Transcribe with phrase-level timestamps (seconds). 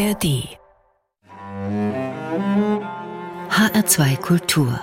[0.00, 0.48] ARD
[3.50, 4.80] HR2 Kultur.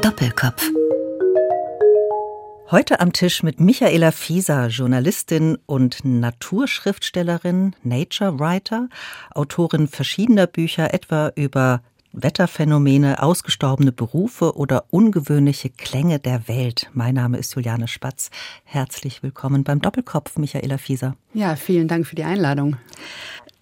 [0.00, 0.70] Doppelkopf.
[2.70, 8.88] Heute am Tisch mit Michaela Fieser, Journalistin und Naturschriftstellerin, Nature Writer,
[9.34, 11.82] Autorin verschiedener Bücher, etwa über
[12.16, 16.88] Wetterphänomene, ausgestorbene Berufe oder ungewöhnliche Klänge der Welt.
[16.92, 18.30] Mein Name ist Juliane Spatz.
[18.62, 21.16] Herzlich willkommen beim Doppelkopf, Michaela Fieser.
[21.32, 22.76] Ja, vielen Dank für die Einladung.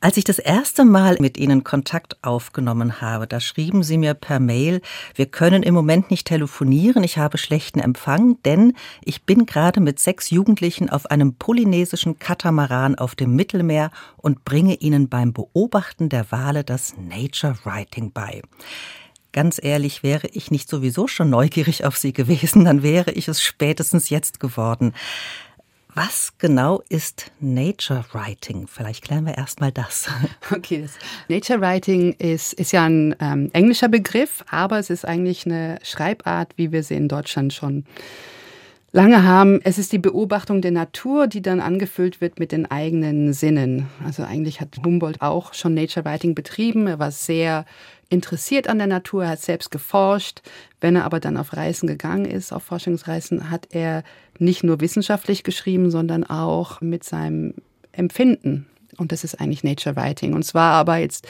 [0.02, 4.40] Als ich das erste Mal mit Ihnen Kontakt aufgenommen habe, da schrieben Sie mir per
[4.40, 4.80] Mail,
[5.14, 8.72] wir können im Moment nicht telefonieren, ich habe schlechten Empfang, denn
[9.04, 14.74] ich bin gerade mit sechs Jugendlichen auf einem polynesischen Katamaran auf dem Mittelmeer und bringe
[14.74, 18.42] ihnen beim Beobachten der Wale das Nature Writing bei.
[19.30, 23.40] Ganz ehrlich, wäre ich nicht sowieso schon neugierig auf Sie gewesen, dann wäre ich es
[23.40, 24.94] spätestens jetzt geworden.
[25.94, 28.66] Was genau ist Nature Writing?
[28.66, 30.08] Vielleicht klären wir erstmal das.
[30.50, 30.92] Okay, das
[31.28, 36.54] Nature Writing ist, ist ja ein ähm, englischer Begriff, aber es ist eigentlich eine Schreibart,
[36.56, 37.84] wie wir sie in Deutschland schon
[38.92, 39.60] lange haben.
[39.64, 43.88] Es ist die Beobachtung der Natur, die dann angefüllt wird mit den eigenen Sinnen.
[44.04, 46.86] Also eigentlich hat Humboldt auch schon Nature Writing betrieben.
[46.86, 47.66] Er war sehr
[48.12, 50.42] interessiert an der Natur, er hat selbst geforscht.
[50.80, 54.04] Wenn er aber dann auf Reisen gegangen ist, auf Forschungsreisen, hat er
[54.38, 57.54] nicht nur wissenschaftlich geschrieben, sondern auch mit seinem
[57.92, 58.66] Empfinden.
[58.98, 60.34] Und das ist eigentlich Nature Writing.
[60.34, 61.26] Und zwar aber jetzt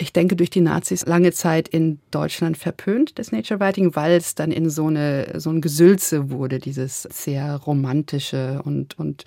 [0.00, 4.36] ich denke, durch die Nazis lange Zeit in Deutschland verpönt, das Nature Writing, weil es
[4.36, 9.24] dann in so, eine, so ein Gesülze wurde, dieses sehr romantische und, und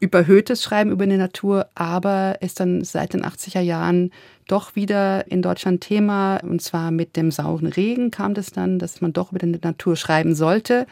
[0.00, 4.10] überhöhtes Schreiben über die Natur, aber ist dann seit den 80er Jahren
[4.48, 6.36] doch wieder in Deutschland Thema.
[6.38, 9.96] Und zwar mit dem sauren Regen kam das dann, dass man doch über die Natur
[9.96, 10.86] schreiben sollte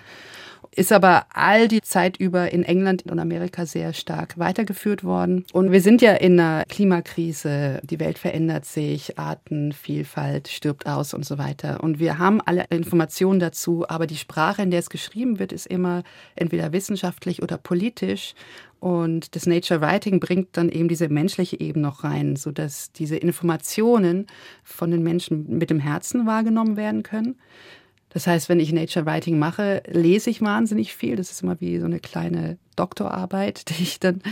[0.75, 5.45] ist aber all die Zeit über in England und Amerika sehr stark weitergeführt worden.
[5.53, 11.25] Und wir sind ja in einer Klimakrise, die Welt verändert sich, Artenvielfalt stirbt aus und
[11.25, 11.83] so weiter.
[11.83, 15.67] Und wir haben alle Informationen dazu, aber die Sprache, in der es geschrieben wird, ist
[15.67, 16.05] immer
[16.37, 18.35] entweder wissenschaftlich oder politisch.
[18.79, 24.27] Und das Nature Writing bringt dann eben diese menschliche Ebene noch rein, sodass diese Informationen
[24.65, 27.37] von den Menschen mit dem Herzen wahrgenommen werden können.
[28.13, 31.17] Das heißt, wenn ich Nature Writing mache, lese ich wahnsinnig viel.
[31.17, 34.23] Das ist immer wie so eine kleine Doktorarbeit, die ich dann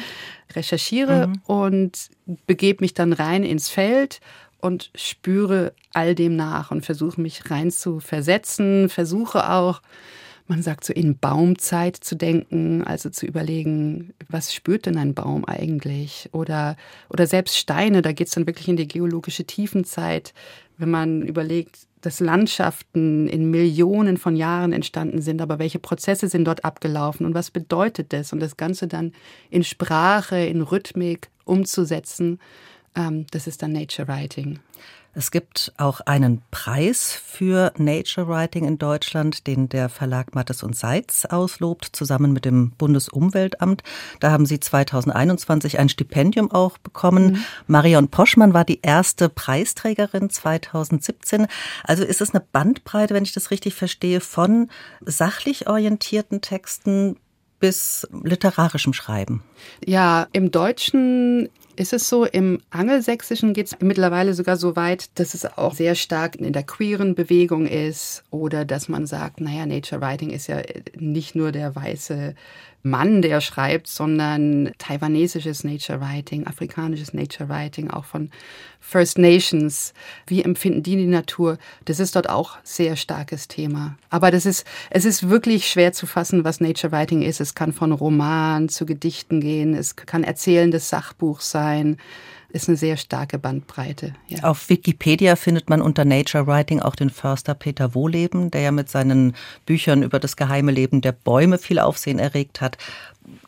[0.55, 1.41] recherchiere mhm.
[1.47, 2.11] und
[2.47, 4.21] begebe mich dann rein ins Feld
[4.61, 9.81] und spüre all dem nach und versuche mich rein zu versetzen, versuche auch,
[10.49, 15.45] man sagt so in Baumzeit zu denken, also zu überlegen, was spürt denn ein Baum
[15.45, 16.31] eigentlich?
[16.33, 16.77] Oder,
[17.11, 20.33] oder selbst Steine, da geht es dann wirklich in die geologische Tiefenzeit,
[20.79, 26.45] wenn man überlegt, dass Landschaften in Millionen von Jahren entstanden sind, aber welche Prozesse sind
[26.45, 28.33] dort abgelaufen und was bedeutet das?
[28.33, 29.13] Und das Ganze dann
[29.51, 32.39] in Sprache, in Rhythmik umzusetzen,
[32.95, 34.59] ähm, das ist dann Nature Writing.
[35.19, 40.77] Es gibt auch einen Preis für Nature Writing in Deutschland, den der Verlag Mattes und
[40.77, 43.83] Seitz auslobt, zusammen mit dem Bundesumweltamt.
[44.21, 47.33] Da haben Sie 2021 ein Stipendium auch bekommen.
[47.33, 47.45] Mhm.
[47.67, 51.49] Marion Poschmann war die erste Preisträgerin 2017.
[51.83, 57.17] Also ist es eine Bandbreite, wenn ich das richtig verstehe, von sachlich orientierten Texten
[57.61, 59.43] bis literarischem Schreiben?
[59.85, 61.49] Ja, im Deutschen
[61.79, 65.95] ist es so, im Angelsächsischen geht es mittlerweile sogar so weit, dass es auch sehr
[65.95, 70.61] stark in der queeren Bewegung ist oder dass man sagt, naja, Nature Writing ist ja
[70.99, 72.35] nicht nur der weiße
[72.83, 78.31] Mann, der schreibt, sondern taiwanesisches Nature Writing, afrikanisches Nature Writing, auch von
[78.81, 79.93] First Nations.
[80.27, 81.59] Wie empfinden die die Natur?
[81.85, 83.99] Das ist dort auch sehr starkes Thema.
[84.11, 87.41] Aber das ist, es ist wirklich schwer zu fassen, was Nature Writing ist.
[87.41, 89.75] Es kann von Roman zu Gedichten gehen.
[89.75, 91.97] Es kann erzählendes Sachbuch sein
[92.51, 94.15] ist eine sehr starke Bandbreite.
[94.29, 94.45] Ja.
[94.45, 98.89] Auf Wikipedia findet man unter Nature Writing auch den Förster Peter Wohleben, der ja mit
[98.89, 99.35] seinen
[99.67, 102.79] Büchern über das geheime Leben der Bäume viel Aufsehen erregt hat.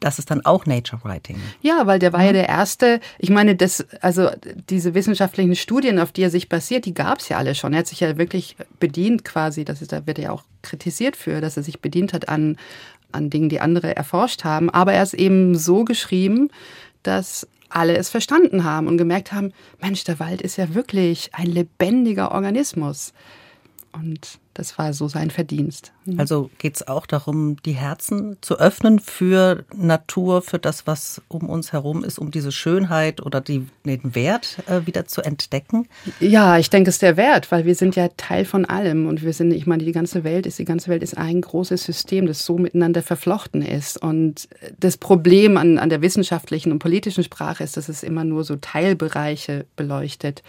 [0.01, 1.41] Das ist dann auch Nature Writing.
[1.63, 3.01] Ja, weil der war ja der erste.
[3.19, 4.29] Ich meine, das, also
[4.69, 7.73] diese wissenschaftlichen Studien, auf die er sich basiert, die gab es ja alle schon.
[7.73, 9.65] Er hat sich ja wirklich bedient quasi.
[9.65, 12.57] Das ist, da wird er ja auch kritisiert für, dass er sich bedient hat an
[13.13, 14.71] an Dingen, die andere erforscht haben.
[14.71, 16.49] Aber er ist eben so geschrieben,
[17.03, 21.47] dass alle es verstanden haben und gemerkt haben, Mensch, der Wald ist ja wirklich ein
[21.47, 23.13] lebendiger Organismus.
[23.93, 25.93] Und Das war so sein Verdienst.
[26.05, 26.19] Mhm.
[26.19, 31.49] Also geht es auch darum, die Herzen zu öffnen für Natur, für das, was um
[31.49, 35.89] uns herum ist, um diese Schönheit oder die, den Wert äh, wieder zu entdecken?
[36.19, 39.23] Ja, ich denke, es ist der Wert, weil wir sind ja Teil von allem und
[39.23, 42.27] wir sind, ich meine, die ganze Welt ist, die ganze Welt ist ein großes System,
[42.27, 44.03] das so miteinander verflochten ist.
[44.03, 44.49] Und
[44.81, 48.57] das Problem an, an der wissenschaftlichen und politischen Sprache ist, dass es immer nur so
[48.57, 50.43] Teilbereiche beleuchtet.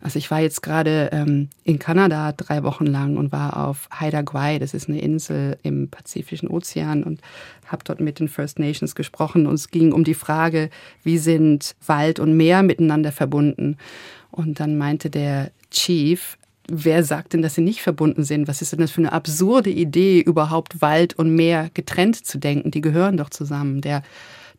[0.00, 4.22] Also ich war jetzt gerade ähm, in Kanada drei Wochen lang und war auf Haida
[4.22, 7.20] Gwaii, das ist eine Insel im Pazifischen Ozean und
[7.66, 10.70] habe dort mit den First Nations gesprochen und es ging um die Frage,
[11.02, 13.76] wie sind Wald und Meer miteinander verbunden.
[14.30, 18.46] Und dann meinte der Chief, wer sagt denn, dass sie nicht verbunden sind?
[18.46, 22.70] Was ist denn das für eine absurde Idee, überhaupt Wald und Meer getrennt zu denken?
[22.70, 23.80] Die gehören doch zusammen.
[23.80, 24.02] Der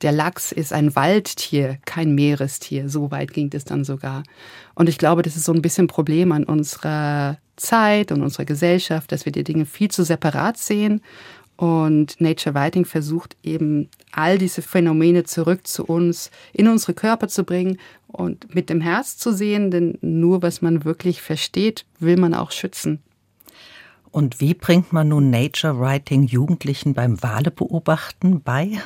[0.02, 2.90] der Lachs ist ein Waldtier, kein Meerestier.
[2.90, 4.24] So weit ging es dann sogar.
[4.76, 8.46] Und ich glaube, das ist so ein bisschen ein Problem an unserer Zeit und unserer
[8.46, 11.02] Gesellschaft, dass wir die Dinge viel zu separat sehen.
[11.58, 17.44] Und Nature Writing versucht eben all diese Phänomene zurück zu uns, in unsere Körper zu
[17.44, 22.34] bringen und mit dem Herz zu sehen, denn nur was man wirklich versteht, will man
[22.34, 23.04] auch schützen.
[24.12, 28.80] Und wie bringt man nun Nature Writing Jugendlichen beim Wale beobachten bei?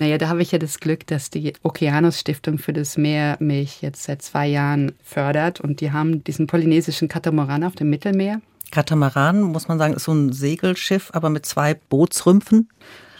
[0.00, 3.80] Naja, da habe ich ja das Glück, dass die Okeanos Stiftung für das Meer mich
[3.80, 8.40] jetzt seit zwei Jahren fördert und die haben diesen polynesischen Katamaran auf dem Mittelmeer.
[8.72, 12.68] Katamaran, muss man sagen, ist so ein Segelschiff, aber mit zwei Bootsrümpfen.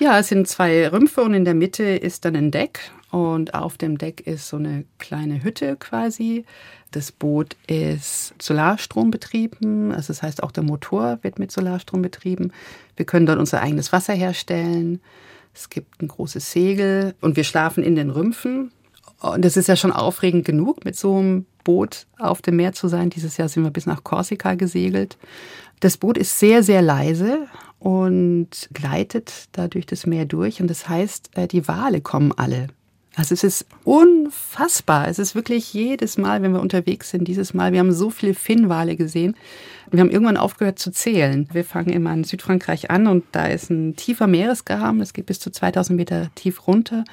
[0.00, 3.78] Ja, es sind zwei Rümpfe und in der Mitte ist dann ein Deck und auf
[3.78, 6.44] dem Deck ist so eine kleine Hütte quasi.
[6.94, 12.52] Das Boot ist Solarstrom betrieben, also das heißt auch der Motor wird mit Solarstrom betrieben.
[12.94, 15.00] Wir können dort unser eigenes Wasser herstellen.
[15.52, 18.70] Es gibt ein großes Segel und wir schlafen in den Rümpfen.
[19.20, 22.86] Und das ist ja schon aufregend genug, mit so einem Boot auf dem Meer zu
[22.86, 23.10] sein.
[23.10, 25.18] Dieses Jahr sind wir bis nach Korsika gesegelt.
[25.80, 27.48] Das Boot ist sehr, sehr leise
[27.80, 30.60] und gleitet da durch das Meer durch.
[30.60, 32.68] Und das heißt, äh, die Wale kommen alle.
[33.16, 35.08] Also es ist unfassbar.
[35.08, 38.34] Es ist wirklich jedes Mal, wenn wir unterwegs sind, dieses Mal, wir haben so viele
[38.34, 39.36] Finnwale gesehen.
[39.90, 41.48] Wir haben irgendwann aufgehört zu zählen.
[41.52, 44.98] Wir fangen immer in Südfrankreich an und da ist ein tiefer Meeresgraben.
[44.98, 47.04] Das geht bis zu 2000 Meter tief runter.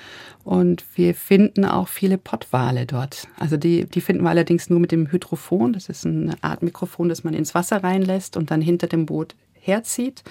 [0.44, 3.28] Und wir finden auch viele Pottwale dort.
[3.38, 5.74] Also die, die finden wir allerdings nur mit dem Hydrophon.
[5.74, 9.36] Das ist eine Art Mikrofon, das man ins Wasser reinlässt und dann hinter dem Boot
[9.62, 10.24] herzieht.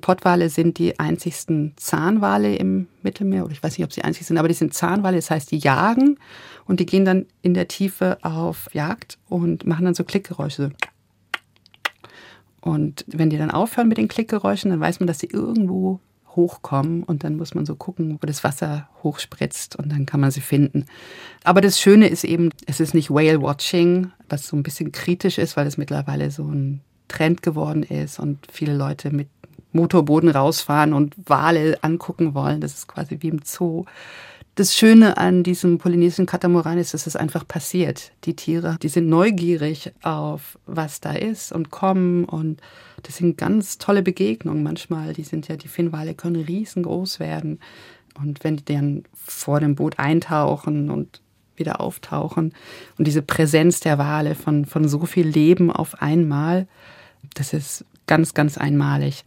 [0.00, 4.38] Pottwale sind die einzigsten Zahnwale im Mittelmeer, oder ich weiß nicht, ob sie einzig sind,
[4.38, 6.18] aber die sind Zahnwale, das heißt, die jagen
[6.66, 10.72] und die gehen dann in der Tiefe auf Jagd und machen dann so Klickgeräusche.
[12.60, 16.00] Und wenn die dann aufhören mit den Klickgeräuschen, dann weiß man, dass sie irgendwo
[16.36, 20.30] hochkommen und dann muss man so gucken, wo das Wasser hochspritzt und dann kann man
[20.30, 20.86] sie finden.
[21.44, 25.38] Aber das Schöne ist eben, es ist nicht Whale Watching, was so ein bisschen kritisch
[25.38, 29.28] ist, weil es mittlerweile so ein Trend geworden ist und viele Leute mit
[29.72, 32.60] Motorboden rausfahren und Wale angucken wollen.
[32.60, 33.84] Das ist quasi wie im Zoo.
[34.54, 38.12] Das Schöne an diesem polynesischen Katamaran ist, dass es einfach passiert.
[38.24, 42.60] Die Tiere, die sind neugierig auf, was da ist und kommen und
[43.02, 45.14] das sind ganz tolle Begegnungen manchmal.
[45.14, 47.60] Die sind ja, die Finnwale können riesengroß werden.
[48.20, 51.22] Und wenn die dann vor dem Boot eintauchen und
[51.62, 52.52] wieder auftauchen
[52.98, 56.66] und diese Präsenz der Wale von, von so viel Leben auf einmal,
[57.34, 59.24] das ist ganz, ganz einmalig.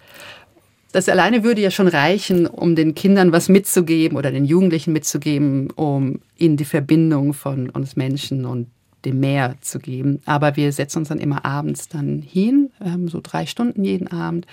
[0.91, 5.69] Das alleine würde ja schon reichen, um den Kindern was mitzugeben oder den Jugendlichen mitzugeben,
[5.71, 8.67] um ihnen die Verbindung von uns Menschen und
[9.03, 10.21] dem Meer zu geben.
[10.25, 14.45] Aber wir setzen uns dann immer abends dann hin, ähm, so drei Stunden jeden Abend.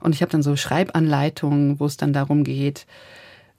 [0.00, 2.86] Und ich habe dann so Schreibanleitungen, wo es dann darum geht,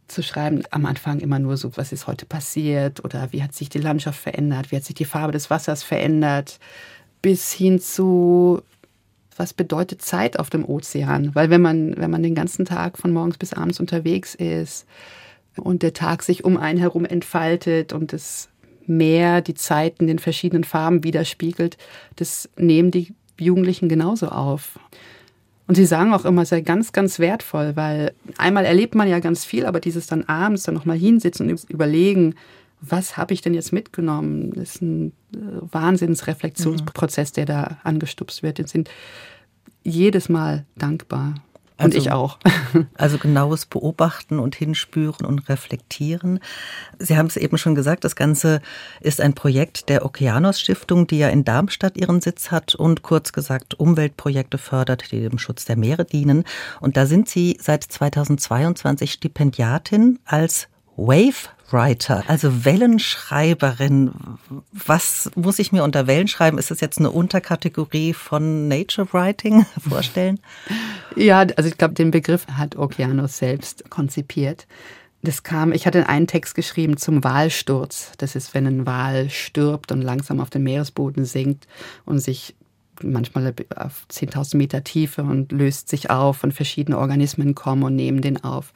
[0.07, 0.63] zu schreiben.
[0.71, 4.19] Am Anfang immer nur so, was ist heute passiert oder wie hat sich die Landschaft
[4.19, 6.59] verändert, wie hat sich die Farbe des Wassers verändert,
[7.21, 8.61] bis hin zu
[9.37, 11.35] was bedeutet Zeit auf dem Ozean?
[11.35, 14.87] Weil wenn man, wenn man den ganzen Tag von morgens bis abends unterwegs ist
[15.55, 18.49] und der Tag sich um einen herum entfaltet und das
[18.89, 21.77] Meer die Zeit in den verschiedenen Farben widerspiegelt,
[22.15, 24.79] das nehmen die Jugendlichen genauso auf.
[25.67, 29.19] Und sie sagen auch immer, es sei ganz, ganz wertvoll, weil einmal erlebt man ja
[29.19, 32.36] ganz viel, aber dieses dann abends dann nochmal hinsitzen und überlegen,
[32.79, 34.53] was habe ich denn jetzt mitgenommen?
[34.53, 35.38] Das ist ein äh,
[35.71, 38.59] Wahnsinnsreflexionsprozess, der da angestupst wird.
[38.59, 38.89] Die sind
[39.83, 41.36] jedes Mal dankbar.
[41.77, 42.39] Und also, ich auch.
[42.96, 46.39] Also genaues Beobachten und Hinspüren und Reflektieren.
[47.00, 48.62] Sie haben es eben schon gesagt, das Ganze
[49.00, 53.31] ist ein Projekt der Okeanos Stiftung, die ja in Darmstadt ihren Sitz hat und kurz
[53.31, 56.43] gesagt Umweltprojekte fördert, die dem Schutz der Meere dienen.
[56.81, 60.67] Und da sind Sie seit 2022 Stipendiatin als
[60.98, 64.12] Wave Writer, also Wellenschreiberin.
[64.71, 66.57] Was muss ich mir unter Wellenschreiben?
[66.57, 70.39] Ist das jetzt eine Unterkategorie von Nature Writing vorstellen?
[71.15, 74.67] Ja, also ich glaube, den Begriff hat Okeanos selbst konzipiert.
[75.24, 78.12] Das kam, ich hatte einen Text geschrieben zum Walsturz.
[78.17, 81.67] Das ist, wenn ein Wal stirbt und langsam auf den Meeresboden sinkt
[82.05, 82.55] und sich
[83.01, 88.21] manchmal auf 10.000 Meter Tiefe und löst sich auf und verschiedene Organismen kommen und nehmen
[88.21, 88.74] den auf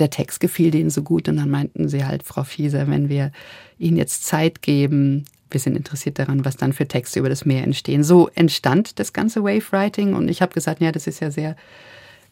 [0.00, 3.32] der Text gefiel denen so gut und dann meinten sie halt, Frau Fieser, wenn wir
[3.78, 7.64] Ihnen jetzt Zeit geben, wir sind interessiert daran, was dann für Texte über das Meer
[7.64, 8.04] entstehen.
[8.04, 11.56] So entstand das ganze Wave Writing und ich habe gesagt, ja, das ist ja sehr,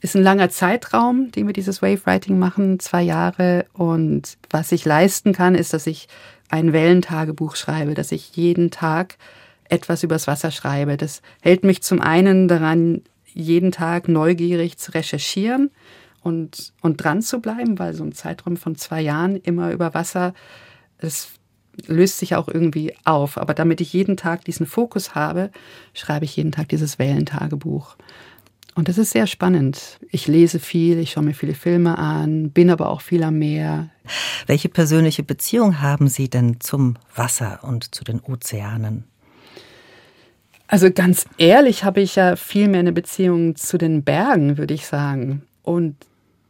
[0.01, 4.85] ist ein langer Zeitraum, den wir dieses Wave Writing machen, zwei Jahre und was ich
[4.85, 6.09] leisten kann, ist, dass ich
[6.49, 9.17] ein Wellentagebuch schreibe, dass ich jeden Tag
[9.69, 10.97] etwas übers Wasser schreibe.
[10.97, 15.71] Das hält mich zum einen daran, jeden Tag neugierig zu recherchieren,
[16.27, 20.35] und, und dran zu bleiben, weil so ein Zeitraum von zwei Jahren immer über Wasser,
[20.99, 21.29] es
[21.87, 23.39] löst sich auch irgendwie auf.
[23.39, 25.53] Aber damit ich jeden Tag diesen Fokus habe,
[25.95, 27.97] schreibe ich jeden Tag dieses Wellentagebuch.
[28.75, 30.01] Und das ist sehr spannend.
[30.11, 33.91] Ich lese viel, ich schaue mir viele Filme an, bin aber auch viel am Meer.
[34.49, 39.05] Welche persönliche Beziehung haben Sie denn zum Wasser und zu den Ozeanen?
[40.67, 44.87] Also ganz ehrlich habe ich ja viel mehr eine Beziehung zu den Bergen, würde ich
[44.87, 45.43] sagen.
[45.63, 45.95] Und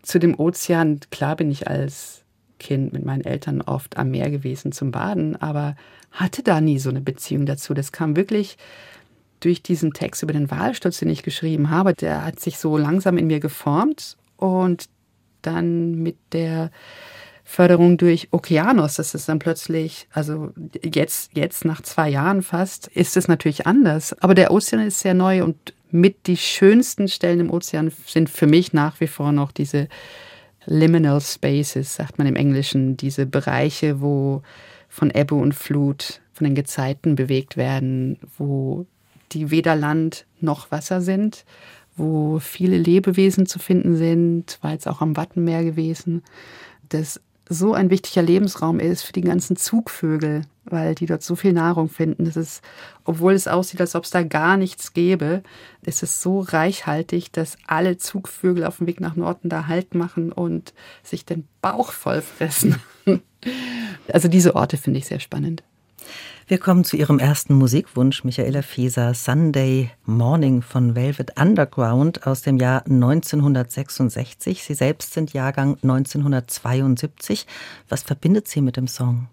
[0.07, 2.23] zu dem Ozean, klar bin ich als
[2.59, 5.77] Kind mit meinen Eltern oft am Meer gewesen zum Baden, aber
[6.13, 7.75] hatte da nie so eine Beziehung dazu.
[7.75, 8.57] Das kam wirklich
[9.41, 11.93] durch diesen Text über den Walsturz, den ich geschrieben habe.
[11.93, 14.89] Der hat sich so langsam in mir geformt und
[15.43, 16.71] dann mit der
[17.45, 23.17] Förderung durch Okeanos, das ist dann plötzlich, also jetzt, jetzt nach zwei Jahren fast, ist
[23.17, 24.21] es natürlich anders.
[24.21, 28.47] Aber der Ozean ist sehr neu und mit die schönsten Stellen im Ozean sind für
[28.47, 29.89] mich nach wie vor noch diese
[30.67, 34.43] Liminal Spaces, sagt man im Englischen, diese Bereiche, wo
[34.89, 38.87] von Ebbe und Flut, von den Gezeiten bewegt werden, wo
[39.33, 41.45] die weder Land noch Wasser sind,
[41.97, 46.23] wo viele Lebewesen zu finden sind, war jetzt auch am Wattenmeer gewesen.
[46.89, 51.53] Das so ein wichtiger Lebensraum ist für die ganzen Zugvögel, weil die dort so viel
[51.53, 52.25] Nahrung finden.
[52.25, 52.63] Das ist,
[53.05, 55.43] obwohl es aussieht, als ob es da gar nichts gäbe,
[55.83, 60.33] ist es so reichhaltig, dass alle Zugvögel auf dem Weg nach Norden da Halt machen
[60.33, 62.77] und sich den Bauch voll fressen.
[64.13, 65.63] Also diese Orte finde ich sehr spannend.
[66.49, 72.57] Wir kommen zu Ihrem ersten Musikwunsch, Michaela Fieser, Sunday Morning von Velvet Underground aus dem
[72.57, 74.63] Jahr 1966.
[74.63, 77.47] Sie selbst sind Jahrgang 1972.
[77.89, 79.27] Was verbindet Sie mit dem Song?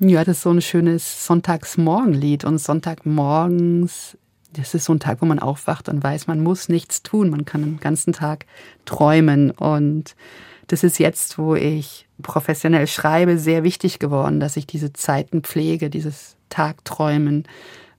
[0.00, 4.16] Ja, das ist so ein schönes Sonntagsmorgenlied und Sonntagmorgens
[4.58, 7.30] das ist so ein Tag, wo man aufwacht und weiß, man muss nichts tun.
[7.30, 8.46] Man kann den ganzen Tag
[8.84, 9.50] träumen.
[9.50, 10.14] Und
[10.68, 15.90] das ist jetzt, wo ich professionell schreibe, sehr wichtig geworden, dass ich diese Zeiten pflege,
[15.90, 17.44] dieses Tagträumen,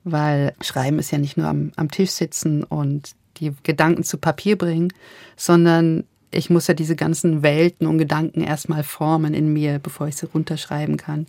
[0.04, 4.58] weil Schreiben ist ja nicht nur am, am Tisch sitzen und die Gedanken zu Papier
[4.58, 4.94] bringen,
[5.36, 10.16] sondern ich muss ja diese ganzen Welten und Gedanken erstmal formen in mir, bevor ich
[10.16, 11.28] sie runterschreiben kann.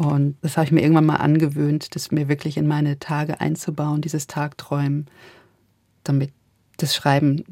[0.00, 4.00] Und das habe ich mir irgendwann mal angewöhnt, das mir wirklich in meine Tage einzubauen,
[4.00, 5.08] dieses Tagträumen,
[6.04, 6.32] damit
[6.78, 7.44] das Schreiben,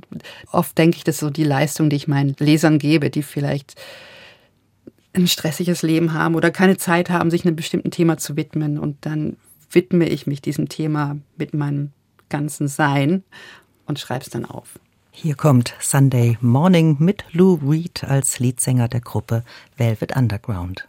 [0.50, 3.74] oft denke ich, das ist so die Leistung, die ich meinen Lesern gebe, die vielleicht
[5.12, 8.78] ein stressiges Leben haben oder keine Zeit haben, sich einem bestimmten Thema zu widmen.
[8.78, 9.36] Und dann
[9.70, 11.92] widme ich mich diesem Thema mit meinem
[12.30, 13.24] ganzen Sein
[13.84, 14.78] und schreibe es dann auf.
[15.10, 19.44] Hier kommt Sunday Morning mit Lou Reed als Leadsänger der Gruppe
[19.76, 20.88] Velvet Underground.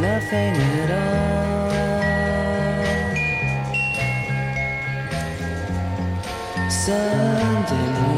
[0.00, 1.70] Nothing at all.
[6.70, 8.17] Sunday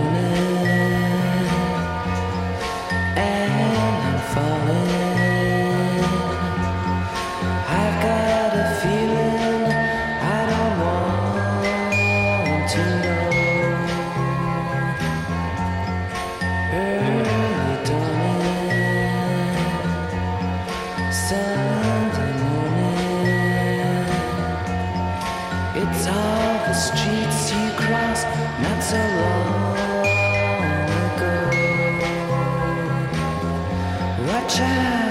[34.51, 35.10] child.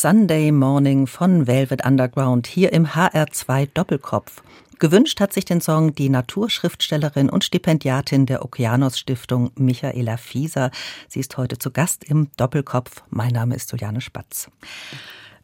[0.00, 4.42] Sunday Morning von Velvet Underground hier im HR2 Doppelkopf.
[4.78, 10.70] Gewünscht hat sich den Song die Naturschriftstellerin und Stipendiatin der Okeanos Stiftung Michaela Fieser.
[11.06, 13.02] Sie ist heute zu Gast im Doppelkopf.
[13.10, 14.48] Mein Name ist Juliane Spatz.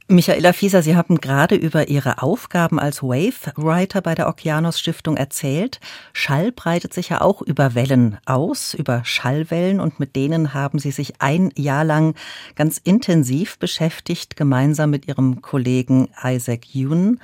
[0.09, 5.81] Michaela Fieser, Sie haben gerade über Ihre Aufgaben als Wave-Writer bei der Okeanos Stiftung erzählt.
[6.13, 10.93] Schall breitet sich ja auch über Wellen aus, über Schallwellen, und mit denen haben Sie
[10.93, 12.15] sich ein Jahr lang
[12.55, 17.19] ganz intensiv beschäftigt, gemeinsam mit Ihrem Kollegen Isaac Yoon.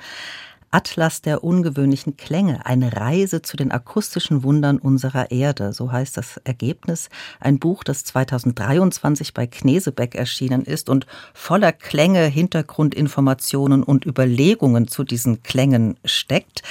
[0.73, 6.37] Atlas der ungewöhnlichen Klänge, eine Reise zu den akustischen Wundern unserer Erde, so heißt das
[6.45, 7.09] Ergebnis.
[7.39, 15.03] Ein Buch, das 2023 bei Knesebeck erschienen ist und voller Klänge, Hintergrundinformationen und Überlegungen zu
[15.03, 16.63] diesen Klängen steckt.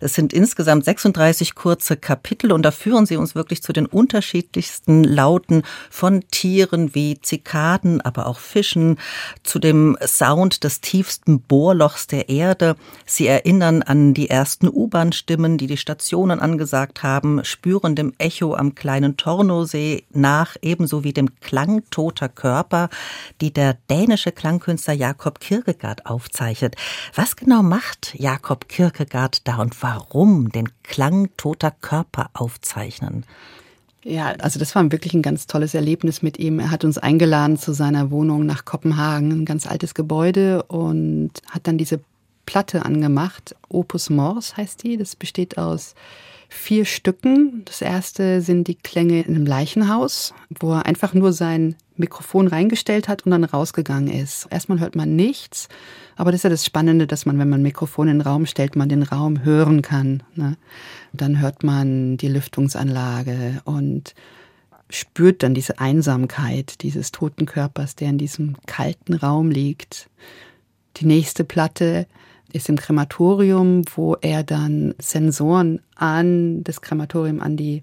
[0.00, 5.04] Es sind insgesamt 36 kurze Kapitel und da führen sie uns wirklich zu den unterschiedlichsten
[5.04, 8.98] Lauten von Tieren wie Zikaden, aber auch Fischen,
[9.42, 12.76] zu dem Sound des tiefsten Bohrlochs der Erde.
[13.04, 18.54] Sie erinnern erinnern an die ersten U-Bahn-Stimmen, die die Stationen angesagt haben, spüren dem Echo
[18.54, 22.90] am kleinen Tornosee nach, ebenso wie dem Klang toter Körper,
[23.40, 26.76] die der dänische Klangkünstler Jakob Kierkegaard aufzeichnet.
[27.16, 33.24] Was genau macht Jakob Kierkegaard da und warum den Klang toter Körper aufzeichnen?
[34.04, 36.60] Ja, also das war wirklich ein ganz tolles Erlebnis mit ihm.
[36.60, 41.66] Er hat uns eingeladen zu seiner Wohnung nach Kopenhagen, ein ganz altes Gebäude und hat
[41.66, 42.00] dann diese
[42.50, 43.54] Platte angemacht.
[43.68, 44.96] Opus Mors heißt die.
[44.96, 45.94] Das besteht aus
[46.48, 47.62] vier Stücken.
[47.64, 53.06] Das erste sind die Klänge in einem Leichenhaus, wo er einfach nur sein Mikrofon reingestellt
[53.06, 54.48] hat und dann rausgegangen ist.
[54.50, 55.68] Erstmal hört man nichts,
[56.16, 58.46] aber das ist ja das Spannende, dass man, wenn man ein Mikrofon in den Raum
[58.46, 60.24] stellt, man den Raum hören kann.
[60.34, 60.56] Ne?
[61.12, 64.16] Dann hört man die Lüftungsanlage und
[64.88, 70.10] spürt dann diese Einsamkeit dieses toten Körpers, der in diesem kalten Raum liegt.
[70.96, 72.08] Die nächste Platte
[72.52, 77.82] ist im Krematorium, wo er dann Sensoren an das Krematorium, an die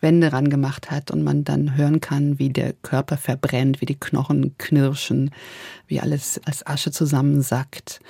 [0.00, 4.56] Wände rangemacht hat und man dann hören kann, wie der Körper verbrennt, wie die Knochen
[4.58, 5.30] knirschen,
[5.86, 8.00] wie alles als Asche zusammensackt.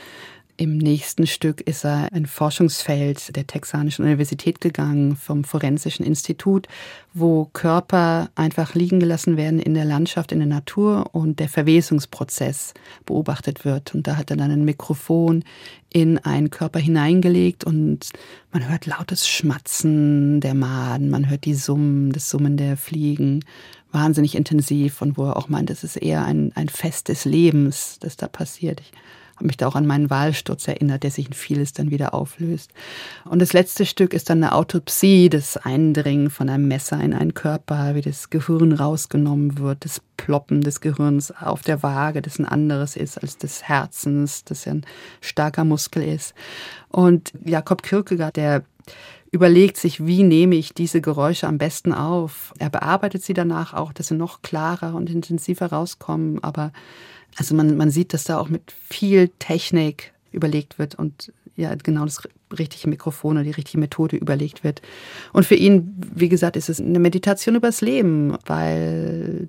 [0.60, 6.66] Im nächsten Stück ist er ein Forschungsfeld der Texanischen Universität gegangen, vom Forensischen Institut,
[7.14, 12.74] wo Körper einfach liegen gelassen werden in der Landschaft, in der Natur und der Verwesungsprozess
[13.06, 13.94] beobachtet wird.
[13.94, 15.44] Und da hat er dann ein Mikrofon
[15.90, 18.10] in einen Körper hineingelegt und
[18.50, 23.44] man hört lautes Schmatzen der Maden, man hört die Summen, das Summen der Fliegen,
[23.92, 27.98] wahnsinnig intensiv und wo er auch meint, es ist eher ein, ein Fest des Lebens,
[28.00, 28.80] das da passiert.
[28.80, 28.90] Ich
[29.38, 32.72] habe mich da auch an meinen Wahlsturz erinnert, der sich in vieles dann wieder auflöst.
[33.24, 37.34] Und das letzte Stück ist dann eine Autopsie, das Eindringen von einem Messer in einen
[37.34, 42.46] Körper, wie das Gehirn rausgenommen wird, das Ploppen des Gehirns auf der Waage, das ein
[42.46, 44.84] anderes ist als des Herzens, das ja ein
[45.20, 46.34] starker Muskel ist.
[46.88, 48.64] Und Jakob Kierkegaard, der
[49.30, 52.52] überlegt sich, wie nehme ich diese Geräusche am besten auf.
[52.58, 56.72] Er bearbeitet sie danach auch, dass sie noch klarer und intensiver rauskommen, aber
[57.36, 62.04] also man, man sieht, dass da auch mit viel Technik überlegt wird und ja, genau
[62.04, 62.22] das
[62.56, 64.80] richtige Mikrofon oder die richtige Methode überlegt wird.
[65.32, 69.48] Und für ihn, wie gesagt, ist es eine Meditation übers Leben, weil,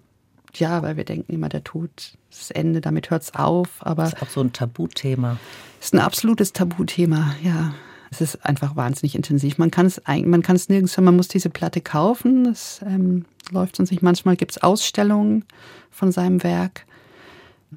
[0.55, 1.91] ja, weil wir denken immer, der Tod,
[2.31, 3.69] das Ende, damit hört es auf.
[3.81, 5.37] Aber das ist auch so ein Tabuthema.
[5.79, 7.75] Ist ein absolutes Tabuthema, ja.
[8.11, 9.59] Es ist einfach wahnsinnig intensiv.
[9.59, 12.47] Man kann es man kann es nirgends, man muss diese Platte kaufen.
[12.47, 14.01] Es ähm, läuft sonst nicht.
[14.01, 15.45] Manchmal gibt es Ausstellungen
[15.91, 16.87] von seinem Werk.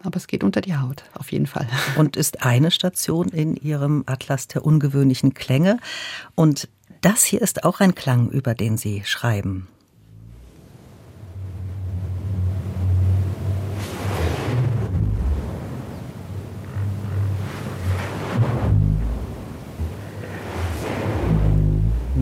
[0.03, 1.69] Aber es geht unter die Haut, auf jeden Fall.
[1.97, 5.79] Und ist eine Station in Ihrem Atlas der ungewöhnlichen Klänge.
[6.35, 6.69] Und
[7.03, 9.69] das hier ist auch ein Klang, über den Sie schreiben.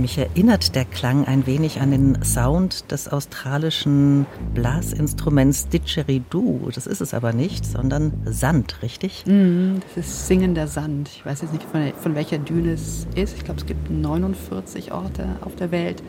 [0.00, 6.70] Mich erinnert der Klang ein wenig an den Sound des australischen Blasinstruments Didgeridoo.
[6.74, 9.24] Das ist es aber nicht, sondern Sand, richtig?
[9.26, 11.10] Mm, das ist singender Sand.
[11.14, 13.36] Ich weiß jetzt nicht, von, von welcher Düne es ist.
[13.36, 16.02] Ich glaube, es gibt 49 Orte auf der Welt.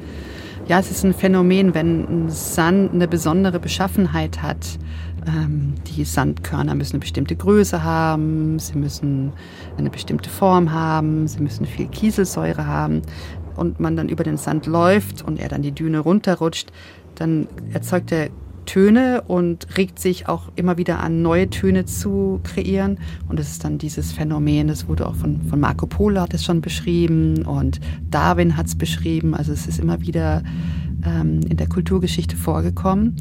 [0.70, 4.80] Ja, es ist ein Phänomen, wenn Sand eine besondere Beschaffenheit hat.
[5.28, 9.34] Ähm, die Sandkörner müssen eine bestimmte Größe haben, sie müssen
[9.78, 13.04] eine bestimmte Form haben, sie müssen viel Kieselsäure haben
[13.56, 16.72] und man dann über den Sand läuft und er dann die Düne runterrutscht,
[17.16, 18.30] dann erzeugt er
[18.66, 23.00] Töne und regt sich auch immer wieder an, neue Töne zu kreieren.
[23.28, 26.44] Und es ist dann dieses Phänomen, das wurde auch von, von Marco Polo hat es
[26.44, 29.34] schon beschrieben und Darwin hat es beschrieben.
[29.34, 30.44] Also es ist immer wieder
[31.06, 33.16] ähm, in der Kulturgeschichte vorgekommen.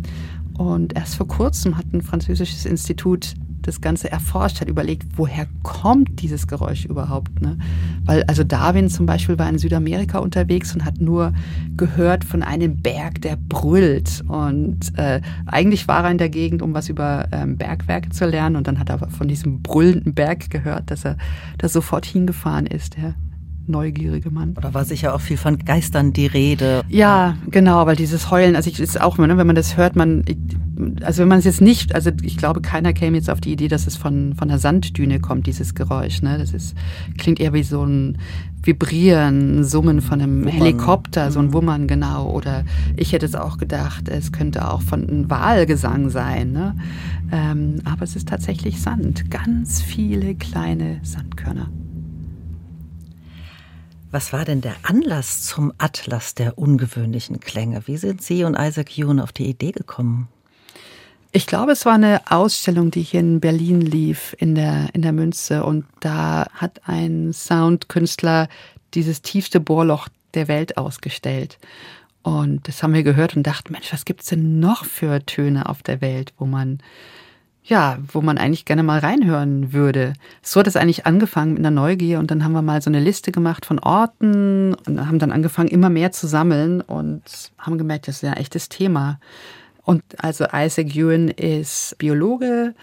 [0.57, 6.21] Und erst vor kurzem hat ein französisches Institut das Ganze erforscht hat, überlegt, woher kommt
[6.23, 7.41] dieses Geräusch überhaupt.
[7.41, 7.59] Ne?
[8.05, 11.33] Weil also Darwin zum Beispiel war in Südamerika unterwegs und hat nur
[11.77, 14.23] gehört von einem Berg, der brüllt.
[14.29, 18.57] Und äh, eigentlich war er in der Gegend, um was über ähm, Bergwerke zu lernen.
[18.57, 21.17] Und dann hat er von diesem brüllenden Berg gehört, dass er
[21.59, 22.97] da sofort hingefahren ist.
[22.97, 23.15] Ja
[23.71, 24.55] neugierige Mann.
[24.57, 26.83] Oder war sicher auch viel von Geistern die Rede?
[26.89, 30.25] Ja, genau, weil dieses Heulen, also ich ist auch, ne, wenn man das hört, man,
[31.03, 33.69] also wenn man es jetzt nicht, also ich glaube, keiner käme jetzt auf die Idee,
[33.69, 36.39] dass es von, von der Sanddüne kommt, dieses Geräusch, ne?
[36.39, 36.75] Das ist,
[37.19, 38.19] klingt eher wie so ein
[38.63, 40.53] Vibrieren, Summen von einem Wummern.
[40.53, 41.53] Helikopter, so ein mhm.
[41.55, 42.31] Wummern, genau.
[42.31, 42.65] Oder
[42.97, 46.75] ich hätte es auch gedacht, es könnte auch von einem Wahlgesang sein, ne?
[47.33, 51.71] Ähm, aber es ist tatsächlich Sand, ganz viele kleine Sandkörner.
[54.13, 57.87] Was war denn der Anlass zum Atlas der ungewöhnlichen Klänge?
[57.87, 60.27] Wie sind Sie und Isaac Hume auf die Idee gekommen?
[61.31, 65.13] Ich glaube, es war eine Ausstellung, die hier in Berlin lief, in der, in der
[65.13, 65.63] Münze.
[65.63, 68.49] Und da hat ein Soundkünstler
[68.95, 71.59] dieses tiefste Bohrloch der Welt ausgestellt.
[72.23, 75.85] Und das haben wir gehört und dachten, Mensch, was gibt's denn noch für Töne auf
[75.85, 76.81] der Welt, wo man
[77.63, 80.15] ja, wo man eigentlich gerne mal reinhören würde.
[80.43, 83.01] So hat es eigentlich angefangen mit einer Neugier und dann haben wir mal so eine
[83.01, 87.23] Liste gemacht von Orten und haben dann angefangen, immer mehr zu sammeln und
[87.59, 89.21] haben gemerkt, das ist ja ein echtes Thema.
[89.83, 92.75] Und also Isaac Ewan ist Biologe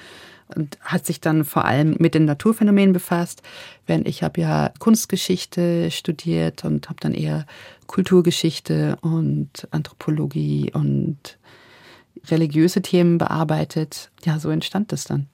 [0.56, 3.42] und hat sich dann vor allem mit den Naturphänomenen befasst,
[3.86, 7.46] während ich habe ja Kunstgeschichte studiert und habe dann eher
[7.88, 11.37] Kulturgeschichte und Anthropologie und
[12.30, 14.12] religiöse Themen bearbeitet.
[14.24, 15.28] Ja, so entstand das dann.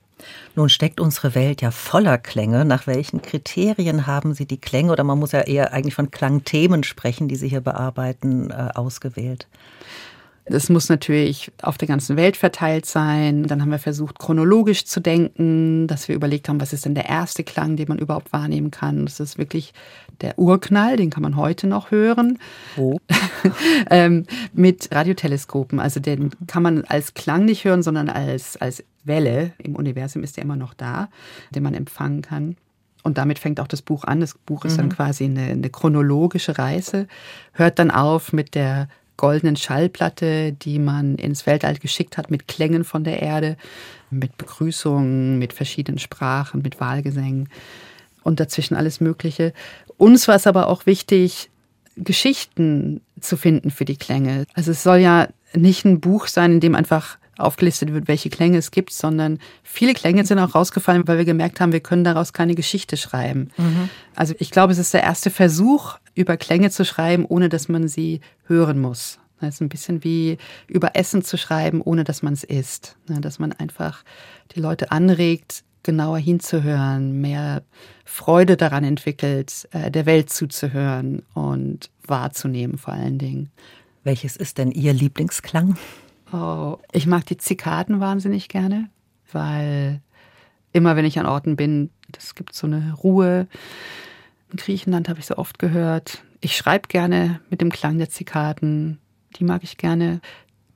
[0.54, 2.64] Nun steckt unsere Welt ja voller Klänge.
[2.64, 6.84] Nach welchen Kriterien haben Sie die Klänge, oder man muss ja eher eigentlich von Klangthemen
[6.84, 9.46] sprechen, die Sie hier bearbeiten, äh, ausgewählt?
[10.46, 13.44] Das muss natürlich auf der ganzen Welt verteilt sein.
[13.44, 17.08] Dann haben wir versucht, chronologisch zu denken, dass wir überlegt haben, was ist denn der
[17.08, 19.06] erste Klang, den man überhaupt wahrnehmen kann.
[19.06, 19.72] Das ist wirklich
[20.20, 22.38] der Urknall, den kann man heute noch hören.
[22.76, 22.98] Wo?
[23.90, 25.80] ähm, mit Radioteleskopen.
[25.80, 29.52] Also den kann man als Klang nicht hören, sondern als, als Welle.
[29.58, 31.08] Im Universum ist der immer noch da,
[31.54, 32.56] den man empfangen kann.
[33.02, 34.20] Und damit fängt auch das Buch an.
[34.20, 34.92] Das Buch ist dann mhm.
[34.92, 37.06] quasi eine, eine chronologische Reise,
[37.52, 42.82] hört dann auf mit der goldenen Schallplatte, die man ins Weltall geschickt hat mit Klängen
[42.82, 43.56] von der Erde,
[44.10, 47.48] mit Begrüßungen, mit verschiedenen Sprachen, mit Wahlgesängen
[48.22, 49.52] und dazwischen alles Mögliche.
[49.96, 51.50] Uns war es aber auch wichtig,
[51.96, 54.46] Geschichten zu finden für die Klänge.
[54.54, 58.58] Also es soll ja nicht ein Buch sein, in dem einfach aufgelistet wird, welche Klänge
[58.58, 62.32] es gibt, sondern viele Klänge sind auch rausgefallen, weil wir gemerkt haben, wir können daraus
[62.32, 63.50] keine Geschichte schreiben.
[63.56, 63.88] Mhm.
[64.14, 67.88] Also ich glaube, es ist der erste Versuch, über Klänge zu schreiben, ohne dass man
[67.88, 69.18] sie hören muss.
[69.40, 72.96] Das ist ein bisschen wie über Essen zu schreiben, ohne dass man es isst.
[73.08, 74.04] Dass man einfach
[74.54, 77.62] die Leute anregt, genauer hinzuhören, mehr
[78.04, 83.50] Freude daran entwickelt, äh, der Welt zuzuhören und wahrzunehmen vor allen Dingen.
[84.02, 85.76] Welches ist denn Ihr Lieblingsklang?
[86.32, 88.90] Oh, ich mag die Zikaden wahnsinnig gerne,
[89.32, 90.00] weil
[90.72, 93.46] immer wenn ich an Orten bin, das gibt so eine Ruhe.
[94.50, 96.22] In Griechenland habe ich so oft gehört.
[96.40, 98.98] Ich schreibe gerne mit dem Klang der Zikaden.
[99.36, 100.20] Die mag ich gerne.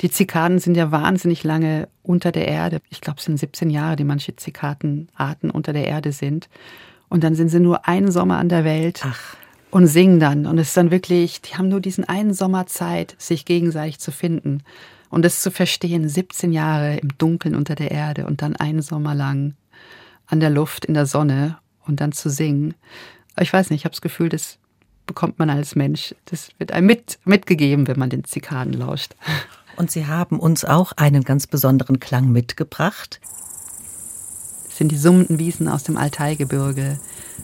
[0.00, 2.80] Die Zikaden sind ja wahnsinnig lange unter der Erde.
[2.88, 6.48] Ich glaube, es sind 17 Jahre, die manche Zikadenarten unter der Erde sind.
[7.08, 9.02] Und dann sind sie nur einen Sommer an der Welt.
[9.04, 9.36] Ach.
[9.70, 10.46] Und singen dann.
[10.46, 14.12] Und es ist dann wirklich, die haben nur diesen einen Sommer Zeit, sich gegenseitig zu
[14.12, 14.62] finden.
[15.10, 19.14] Und das zu verstehen, 17 Jahre im Dunkeln unter der Erde und dann einen Sommer
[19.14, 19.54] lang
[20.26, 22.74] an der Luft, in der Sonne und dann zu singen.
[23.40, 24.58] Ich weiß nicht, ich habe das Gefühl, das
[25.06, 26.14] bekommt man als Mensch.
[26.26, 29.16] Das wird einem mit, mitgegeben, wenn man den Zikaden lauscht.
[29.78, 33.20] Und Sie haben uns auch einen ganz besonderen Klang mitgebracht.
[34.66, 36.98] Das sind die summenden Wiesen aus dem Altaigebirge.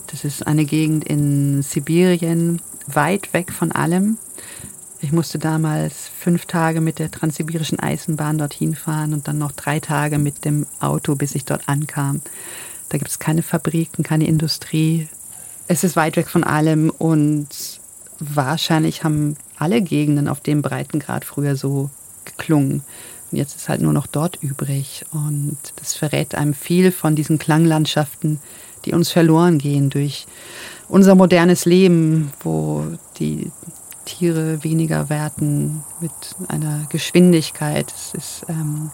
[0.09, 4.19] Das ist eine Gegend in Sibirien, weit weg von allem.
[5.01, 9.79] Ich musste damals fünf Tage mit der transsibirischen Eisenbahn dorthin fahren und dann noch drei
[9.79, 12.21] Tage mit dem Auto, bis ich dort ankam.
[12.89, 15.09] Da gibt es keine Fabriken, keine Industrie.
[15.69, 17.49] Es ist weit weg von allem und
[18.19, 21.91] wahrscheinlich haben alle Gegenden auf dem Breitengrad früher so
[22.25, 22.85] geklungen.
[23.31, 25.05] Und jetzt ist halt nur noch dort übrig.
[25.13, 28.41] Und das verrät einem viel von diesen Klanglandschaften,
[28.85, 30.27] die uns verloren gehen durch
[30.89, 32.85] unser modernes Leben, wo
[33.19, 33.51] die
[34.05, 36.13] Tiere weniger werten mit
[36.49, 37.93] einer Geschwindigkeit.
[37.95, 38.91] Es ist, ähm,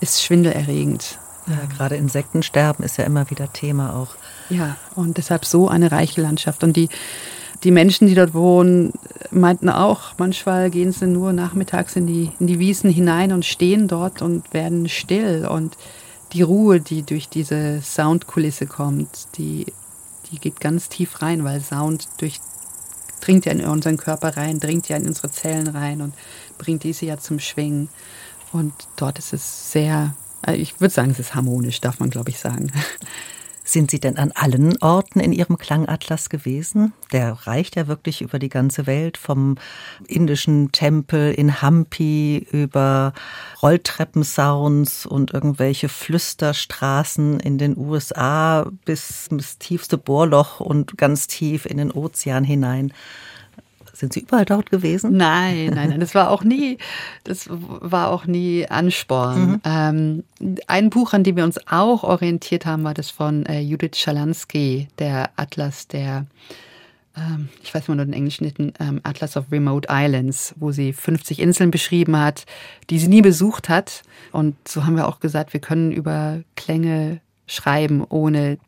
[0.00, 1.18] ist schwindelerregend.
[1.46, 4.14] Ja, gerade Insektensterben ist ja immer wieder Thema auch.
[4.48, 6.64] Ja, und deshalb so eine reiche Landschaft.
[6.64, 6.88] Und die,
[7.62, 8.92] die Menschen, die dort wohnen,
[9.30, 13.88] meinten auch, manchmal gehen sie nur nachmittags in die, in die Wiesen hinein und stehen
[13.88, 15.46] dort und werden still.
[15.46, 15.76] Und
[16.32, 19.66] die Ruhe, die durch diese Soundkulisse kommt, die,
[20.30, 22.40] die geht ganz tief rein, weil Sound durch,
[23.20, 26.14] dringt ja in unseren Körper rein, dringt ja in unsere Zellen rein und
[26.58, 27.88] bringt diese ja zum Schwingen.
[28.52, 30.14] Und dort ist es sehr
[30.46, 32.72] äh, ich würde sagen, es ist harmonisch, darf man, glaube ich, sagen.
[33.74, 36.92] Sind Sie denn an allen Orten in Ihrem Klangatlas gewesen?
[37.10, 39.56] Der reicht ja wirklich über die ganze Welt, vom
[40.06, 43.12] indischen Tempel in Hampi über
[43.62, 51.78] Rolltreppensounds und irgendwelche Flüsterstraßen in den USA bis ins tiefste Bohrloch und ganz tief in
[51.78, 52.92] den Ozean hinein.
[53.94, 55.16] Sind Sie überall dort gewesen?
[55.16, 56.00] Nein, nein, nein.
[56.00, 56.78] Das war auch nie,
[57.22, 59.52] das war auch nie Ansporn.
[59.52, 59.60] Mhm.
[59.64, 60.24] Ähm,
[60.66, 64.88] ein Buch, an dem wir uns auch orientiert haben, war das von äh, Judith Schalansky,
[64.98, 66.26] der Atlas der
[67.16, 70.92] ähm, ich weiß mal nur den englischen Titel, ähm, Atlas of Remote Islands, wo sie
[70.92, 72.44] 50 Inseln beschrieben hat,
[72.90, 74.02] die sie nie besucht hat.
[74.32, 78.58] Und so haben wir auch gesagt, wir können über Klänge schreiben, ohne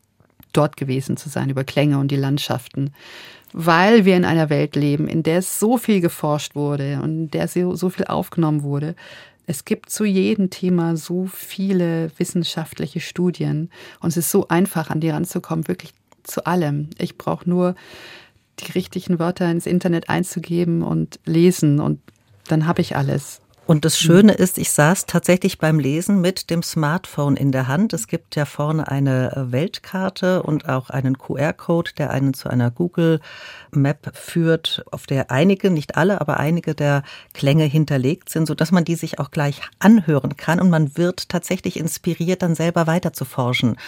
[0.53, 2.93] dort gewesen zu sein, über Klänge und die Landschaften
[3.59, 7.49] weil wir in einer Welt leben, in der so viel geforscht wurde und in der
[7.49, 8.95] so, so viel aufgenommen wurde.
[9.47, 15.01] Es gibt zu jedem Thema so viele wissenschaftliche Studien und es ist so einfach, an
[15.01, 16.91] die ranzukommen, wirklich zu allem.
[16.99, 17.77] Ich brauche nur
[18.59, 22.01] die richtigen Wörter ins Internet einzugeben und lesen und
[22.49, 23.41] dann habe ich alles.
[23.67, 27.93] Und das Schöne ist, ich saß tatsächlich beim Lesen mit dem Smartphone in der Hand.
[27.93, 32.71] Es gibt ja vorne eine äh, Weltkarte und auch einen QR-Code, der einen zu einer
[32.71, 33.19] Google
[33.73, 37.03] Map führt, auf der einige, nicht alle, aber einige der
[37.35, 41.77] Klänge hinterlegt sind, sodass man die sich auch gleich anhören kann und man wird tatsächlich
[41.77, 43.79] inspiriert, dann selber weiter zu forschen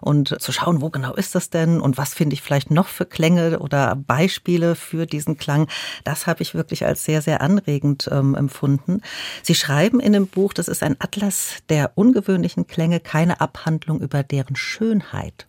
[0.00, 3.06] und zu schauen, wo genau ist das denn und was finde ich vielleicht noch für
[3.06, 5.68] Klänge oder Beispiele für diesen Klang.
[6.02, 9.00] Das habe ich wirklich als sehr, sehr anregend ähm, empfunden.
[9.42, 14.22] Sie schreiben in dem Buch, das ist ein Atlas der ungewöhnlichen Klänge, keine Abhandlung über
[14.22, 15.46] deren Schönheit.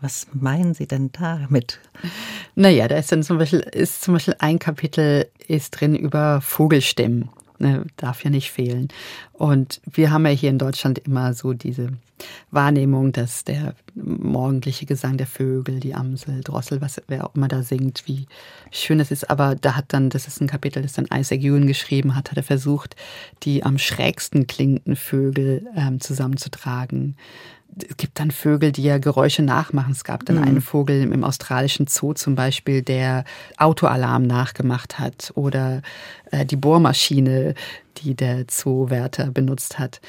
[0.00, 1.80] Was meinen Sie denn damit?
[2.54, 7.30] Naja, da ist dann zum Beispiel, ist zum Beispiel ein Kapitel ist drin über Vogelstimmen
[7.60, 8.88] ne, darf ja nicht fehlen.
[9.32, 11.92] Und wir haben ja hier in Deutschland immer so diese
[12.50, 17.62] Wahrnehmung, dass der morgendliche Gesang der Vögel, die Amsel, Drossel, was wer auch immer da
[17.62, 18.26] singt, wie
[18.70, 19.30] schön das ist.
[19.30, 22.36] Aber da hat dann, das ist ein Kapitel, das dann Isaac Ewan geschrieben hat, hat
[22.36, 22.96] er versucht,
[23.42, 27.16] die am schrägsten klingenden Vögel ähm, zusammenzutragen
[27.76, 29.92] es gibt dann Vögel, die ja Geräusche nachmachen.
[29.92, 30.42] Es gab dann mhm.
[30.44, 33.24] einen Vogel im australischen Zoo zum Beispiel, der
[33.56, 35.82] Autoalarm nachgemacht hat oder
[36.30, 37.54] äh, die Bohrmaschine,
[37.98, 40.00] die der Zoowärter benutzt hat.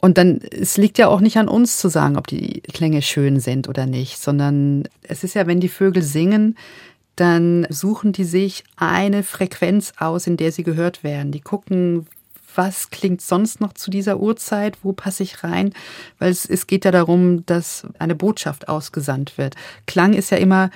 [0.00, 3.40] Und dann, es liegt ja auch nicht an uns zu sagen, ob die Klänge schön
[3.40, 6.56] sind oder nicht, sondern es ist ja, wenn die Vögel singen,
[7.16, 11.32] dann suchen die sich eine Frequenz aus, in der sie gehört werden.
[11.32, 12.06] Die gucken,
[12.54, 15.72] was klingt sonst noch zu dieser Uhrzeit, wo passe ich rein,
[16.18, 19.54] weil es, es geht ja darum, dass eine Botschaft ausgesandt wird.
[19.86, 20.70] Klang ist ja immer,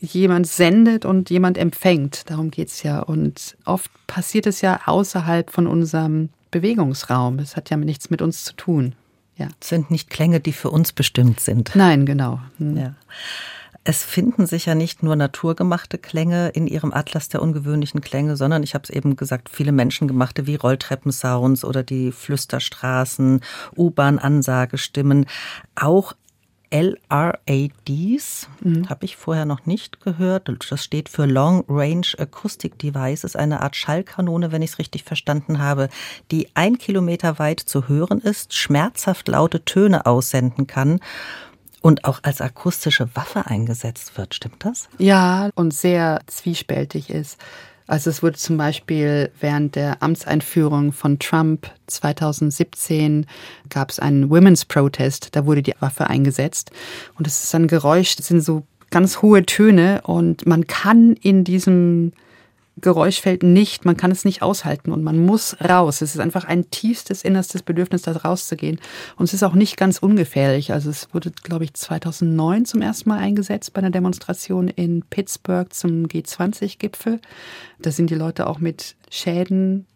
[0.00, 3.00] jemand sendet und jemand empfängt, darum geht es ja.
[3.00, 7.38] Und oft passiert es ja außerhalb von unserem Bewegungsraum.
[7.38, 8.94] Es hat ja nichts mit uns zu tun.
[9.36, 9.48] Ja.
[9.60, 11.72] Es sind nicht Klänge, die für uns bestimmt sind.
[11.74, 12.40] Nein, genau.
[12.58, 12.76] Hm.
[12.76, 12.94] Ja.
[13.82, 18.62] Es finden sich ja nicht nur naturgemachte Klänge in ihrem Atlas der ungewöhnlichen Klänge, sondern
[18.62, 23.40] ich habe es eben gesagt, viele menschengemachte wie Rolltreppensounds oder die Flüsterstraßen,
[23.76, 25.24] U-Bahn-Ansagestimmen.
[25.76, 26.14] Auch
[26.70, 28.88] LRADs, mhm.
[28.88, 30.48] habe ich vorher noch nicht gehört.
[30.68, 35.04] Das steht für Long Range Acoustic Device, ist eine Art Schallkanone, wenn ich es richtig
[35.04, 35.88] verstanden habe,
[36.30, 41.00] die ein Kilometer weit zu hören ist, schmerzhaft laute Töne aussenden kann
[41.80, 44.34] und auch als akustische Waffe eingesetzt wird.
[44.34, 44.88] Stimmt das?
[44.98, 47.38] Ja, und sehr zwiespältig ist.
[47.86, 53.26] Also es wurde zum Beispiel während der Amtseinführung von Trump 2017
[53.68, 56.70] gab es einen Women's Protest, da wurde die Waffe eingesetzt
[57.18, 61.42] und es ist ein Geräusch, das sind so ganz hohe Töne und man kann in
[61.42, 62.12] diesem
[62.80, 66.02] Geräuschfeld nicht, man kann es nicht aushalten und man muss raus.
[66.02, 68.80] Es ist einfach ein tiefstes innerstes Bedürfnis, da rauszugehen.
[69.16, 70.72] Und es ist auch nicht ganz ungefährlich.
[70.72, 75.72] Also es wurde, glaube ich, 2009 zum ersten Mal eingesetzt bei einer Demonstration in Pittsburgh
[75.72, 77.20] zum G20-Gipfel.
[77.80, 79.86] Da sind die Leute auch mit Schäden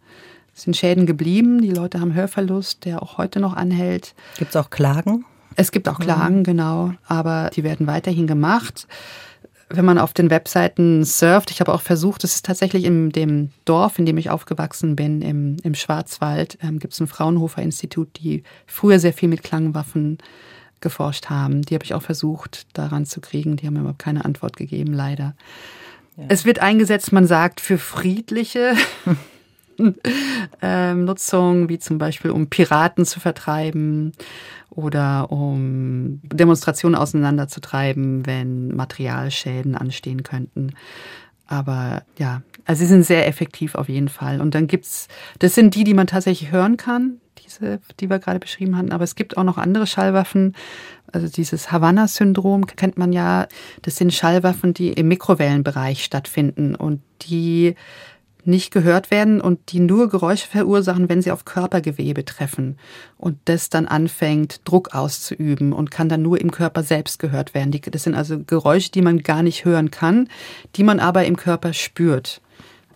[0.56, 1.60] sind Schäden geblieben.
[1.62, 4.14] Die Leute haben Hörverlust, der auch heute noch anhält.
[4.38, 5.24] Gibt es auch Klagen?
[5.56, 6.44] Es gibt auch Klagen, mhm.
[6.44, 8.86] genau, aber die werden weiterhin gemacht
[9.68, 13.50] wenn man auf den Webseiten surft, ich habe auch versucht, es ist tatsächlich in dem
[13.64, 18.42] Dorf, in dem ich aufgewachsen bin, im, im Schwarzwald, ähm, gibt es ein Fraunhofer-Institut, die
[18.66, 20.18] früher sehr viel mit Klangwaffen
[20.80, 21.62] geforscht haben.
[21.62, 23.56] Die habe ich auch versucht, daran zu kriegen.
[23.56, 25.34] Die haben mir aber keine Antwort gegeben, leider.
[26.16, 26.24] Ja.
[26.28, 28.74] Es wird eingesetzt, man sagt, für friedliche
[30.62, 34.12] ähm, Nutzung, wie zum Beispiel um Piraten zu vertreiben
[34.70, 40.72] oder um Demonstrationen auseinanderzutreiben, wenn Materialschäden anstehen könnten.
[41.46, 44.40] Aber ja, also sie sind sehr effektiv auf jeden Fall.
[44.40, 45.08] Und dann gibt's,
[45.38, 48.92] das sind die, die man tatsächlich hören kann, diese, die wir gerade beschrieben hatten.
[48.92, 50.54] Aber es gibt auch noch andere Schallwaffen.
[51.12, 53.46] Also dieses Havanna-Syndrom kennt man ja.
[53.82, 57.74] Das sind Schallwaffen, die im Mikrowellenbereich stattfinden und die
[58.46, 62.78] nicht gehört werden und die nur Geräusche verursachen, wenn sie auf Körpergewebe treffen
[63.16, 67.78] und das dann anfängt, Druck auszuüben und kann dann nur im Körper selbst gehört werden.
[67.90, 70.28] Das sind also Geräusche, die man gar nicht hören kann,
[70.76, 72.40] die man aber im Körper spürt.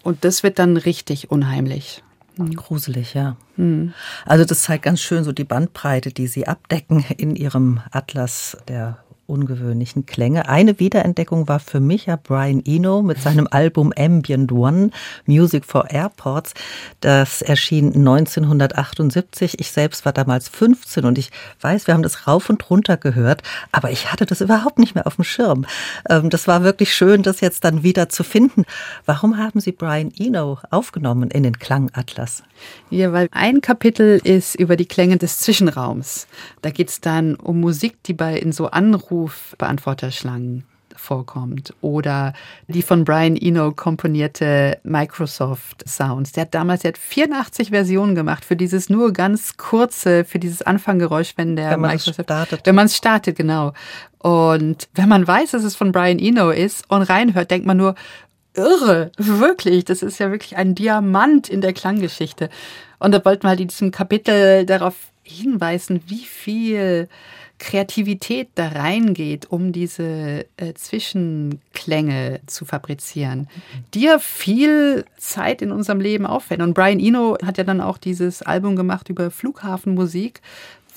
[0.02, 2.02] Und das wird dann richtig unheimlich.
[2.36, 2.54] Hm.
[2.54, 3.36] Gruselig, ja.
[3.56, 3.92] Mhm.
[4.24, 8.98] Also das zeigt ganz schön so die Bandbreite, die Sie abdecken in Ihrem Atlas der
[9.28, 10.48] ungewöhnlichen Klänge.
[10.48, 14.90] Eine Wiederentdeckung war für mich ja Brian Eno mit seinem Album Ambient One,
[15.26, 16.54] Music for Airports.
[17.00, 19.60] Das erschien 1978.
[19.60, 23.42] Ich selbst war damals 15 und ich weiß, wir haben das rauf und runter gehört,
[23.70, 25.66] aber ich hatte das überhaupt nicht mehr auf dem Schirm.
[26.08, 28.64] Ähm, das war wirklich schön, das jetzt dann wieder zu finden.
[29.04, 32.42] Warum haben Sie Brian Eno aufgenommen in den Klangatlas?
[32.90, 36.26] Ja, weil ein Kapitel ist über die Klänge des Zwischenraums.
[36.62, 38.70] Da geht es dann um Musik, die bei in so
[39.18, 42.32] Anrufbeantworterschlangen vorkommt oder
[42.66, 46.32] die von Brian Eno komponierte Microsoft Sounds.
[46.32, 50.62] Der hat damals, der hat 84 Versionen gemacht für dieses nur ganz kurze, für dieses
[50.62, 52.60] Anfanggeräusch, wenn der wenn man Microsoft startet.
[52.64, 53.74] Wenn man es startet, genau.
[54.18, 57.94] Und wenn man weiß, dass es von Brian Eno ist und reinhört, denkt man nur,
[58.54, 59.84] irre, wirklich.
[59.84, 62.50] Das ist ja wirklich ein Diamant in der Klanggeschichte.
[62.98, 67.08] Und da wollten wir halt in diesem Kapitel darauf hinweisen, wie viel
[67.58, 73.48] Kreativität da reingeht, um diese äh, Zwischenklänge zu fabrizieren,
[73.94, 76.68] die ja viel Zeit in unserem Leben aufwenden.
[76.68, 80.40] Und Brian Eno hat ja dann auch dieses Album gemacht über Flughafenmusik,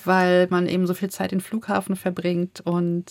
[0.05, 3.05] weil man eben so viel Zeit in Flughafen verbringt und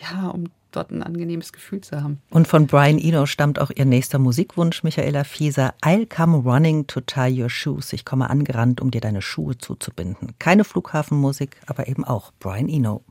[0.00, 2.20] ja, um dort ein angenehmes Gefühl zu haben.
[2.30, 5.74] Und von Brian Eno stammt auch ihr nächster Musikwunsch, Michaela Fieser.
[5.82, 7.92] I'll come running to tie your shoes.
[7.92, 10.34] Ich komme angerannt, um dir deine Schuhe zuzubinden.
[10.38, 13.02] Keine Flughafenmusik, aber eben auch Brian Eno.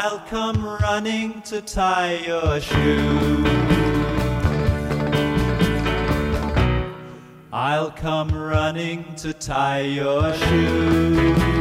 [0.00, 3.44] I'll come running to tie your shoe.
[7.52, 11.57] I'll come running to tie your shoe.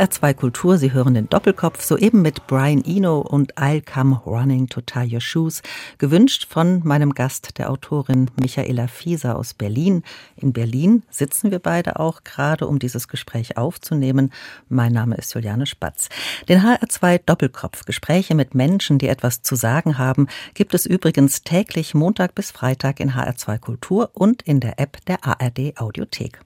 [0.00, 4.80] HR2 Kultur, Sie hören den Doppelkopf, soeben mit Brian Eno und I'll Come Running to
[4.80, 5.60] Tie Your Shoes,
[5.98, 10.02] gewünscht von meinem Gast, der Autorin Michaela Fieser aus Berlin.
[10.36, 14.32] In Berlin sitzen wir beide auch gerade, um dieses Gespräch aufzunehmen.
[14.70, 16.08] Mein Name ist Juliane Spatz.
[16.48, 21.92] Den HR2 Doppelkopf, Gespräche mit Menschen, die etwas zu sagen haben, gibt es übrigens täglich
[21.92, 26.40] Montag bis Freitag in HR2 Kultur und in der App der ARD Audiothek.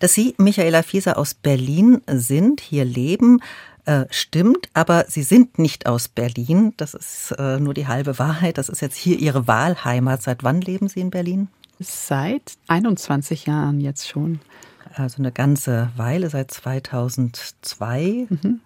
[0.00, 3.40] Dass Sie, Michaela Fieser, aus Berlin sind, hier leben,
[3.86, 6.72] äh, stimmt, aber Sie sind nicht aus Berlin.
[6.76, 8.58] Das ist äh, nur die halbe Wahrheit.
[8.58, 10.22] Das ist jetzt hier Ihre Wahlheimat.
[10.22, 11.48] Seit wann leben Sie in Berlin?
[11.80, 14.40] Seit 21 Jahren jetzt schon
[14.96, 18.26] also eine ganze Weile, seit 2002.
[18.28, 18.60] Mhm.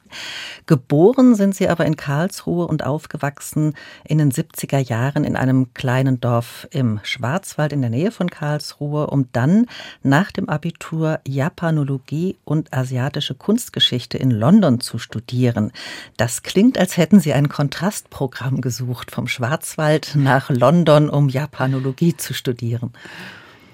[0.67, 3.75] Geboren sind Sie aber in Karlsruhe und aufgewachsen
[4.05, 9.09] in den 70er Jahren in einem kleinen Dorf im Schwarzwald in der Nähe von Karlsruhe,
[9.09, 9.67] um dann
[10.03, 15.73] nach dem Abitur Japanologie und asiatische Kunstgeschichte in London zu studieren.
[16.17, 22.35] Das klingt, als hätten Sie ein Kontrastprogramm gesucht vom Schwarzwald nach London, um Japanologie zu
[22.35, 22.93] studieren.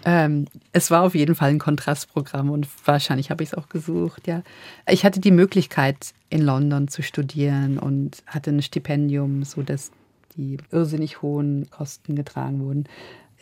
[0.05, 4.27] Ähm, es war auf jeden Fall ein Kontrastprogramm und wahrscheinlich habe ich es auch gesucht,
[4.27, 4.43] ja.
[4.89, 9.93] Ich hatte die Möglichkeit, in London zu studieren und hatte ein Stipendium, so dass
[10.37, 12.85] die irrsinnig hohen Kosten getragen wurden.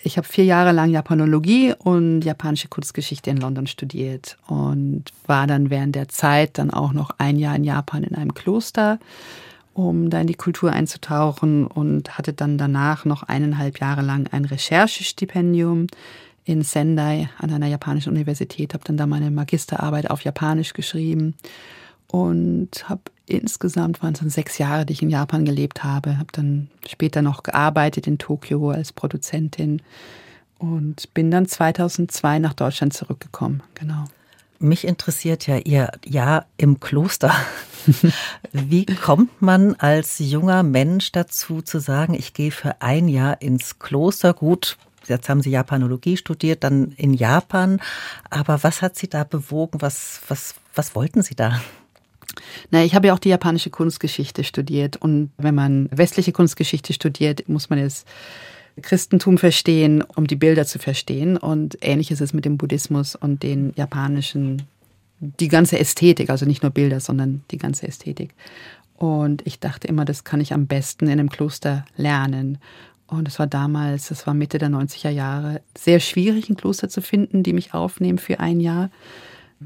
[0.04, 5.70] Ich habe vier Jahre lang Japanologie und japanische Kunstgeschichte in London studiert und war dann
[5.70, 8.98] während der Zeit dann auch noch ein Jahr in Japan in einem Kloster,
[9.74, 14.44] um da in die Kultur einzutauchen und hatte dann danach noch eineinhalb Jahre lang ein
[14.44, 15.86] Recherchestipendium
[16.44, 21.34] in Sendai an einer japanischen Universität, habe dann da meine Magisterarbeit auf Japanisch geschrieben
[22.08, 26.18] und habe insgesamt waren es dann sechs Jahre, die ich in Japan gelebt habe.
[26.18, 29.80] Habe dann später noch gearbeitet in Tokio als Produzentin
[30.58, 33.62] und bin dann 2002 nach Deutschland zurückgekommen.
[33.74, 34.04] Genau.
[34.58, 37.34] Mich interessiert ja Ihr Jahr im Kloster.
[38.52, 43.80] Wie kommt man als junger Mensch dazu zu sagen, ich gehe für ein Jahr ins
[43.80, 44.34] Kloster?
[44.34, 44.76] Gut,
[45.08, 47.80] Jetzt haben Sie Japanologie studiert, dann in Japan.
[48.30, 49.80] Aber was hat Sie da bewogen?
[49.80, 51.60] Was, was, was wollten Sie da?
[52.70, 54.96] Na, ich habe ja auch die japanische Kunstgeschichte studiert.
[54.96, 58.04] Und wenn man westliche Kunstgeschichte studiert, muss man das
[58.80, 61.36] Christentum verstehen, um die Bilder zu verstehen.
[61.36, 64.62] Und ähnlich ist es mit dem Buddhismus und den japanischen,
[65.20, 68.34] die ganze Ästhetik, also nicht nur Bilder, sondern die ganze Ästhetik.
[68.96, 72.58] Und ich dachte immer, das kann ich am besten in einem Kloster lernen.
[73.12, 77.02] Und es war damals, das war Mitte der 90er Jahre, sehr schwierig, ein Kloster zu
[77.02, 78.90] finden, die mich aufnehmen für ein Jahr.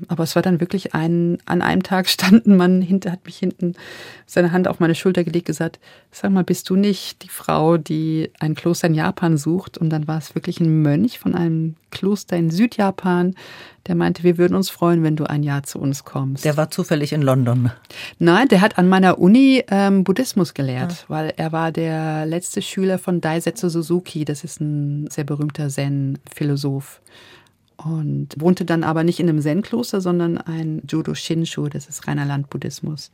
[0.09, 3.39] Aber es war dann wirklich ein, an einem Tag stand ein Mann hinter, hat mich
[3.39, 3.75] hinten
[4.27, 5.79] seine Hand auf meine Schulter gelegt, gesagt,
[6.11, 9.79] sag mal, bist du nicht die Frau, die ein Kloster in Japan sucht?
[9.79, 13.35] Und dann war es wirklich ein Mönch von einem Kloster in Südjapan,
[13.87, 16.45] der meinte, wir würden uns freuen, wenn du ein Jahr zu uns kommst.
[16.45, 17.71] Der war zufällig in London.
[18.19, 20.99] Nein, der hat an meiner Uni ähm, Buddhismus gelehrt, ja.
[21.09, 24.25] weil er war der letzte Schüler von Daisetsu Suzuki.
[24.25, 27.01] Das ist ein sehr berühmter Zen-Philosoph
[27.77, 32.25] und wohnte dann aber nicht in einem Zen-Kloster, sondern ein Judo Shinshu, das ist reiner
[32.25, 33.11] Landbuddhismus.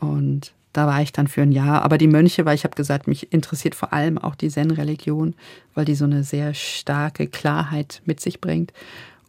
[0.00, 1.82] Und da war ich dann für ein Jahr.
[1.82, 5.34] Aber die Mönche, weil ich habe gesagt, mich interessiert vor allem auch die Zen-Religion,
[5.74, 8.72] weil die so eine sehr starke Klarheit mit sich bringt.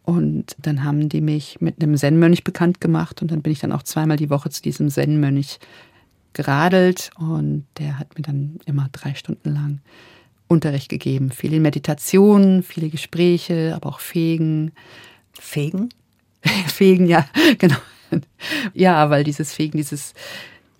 [0.03, 3.71] Und dann haben die mich mit einem Zen-Mönch bekannt gemacht und dann bin ich dann
[3.71, 5.59] auch zweimal die Woche zu diesem Zen-Mönch
[6.33, 9.79] geradelt und der hat mir dann immer drei Stunden lang
[10.47, 11.31] Unterricht gegeben.
[11.31, 14.71] Viele Meditationen, viele Gespräche, aber auch Fegen.
[15.39, 15.89] Fegen?
[16.67, 17.27] Fegen, ja,
[17.57, 17.77] genau.
[18.73, 20.13] Ja, weil dieses Fegen, dieses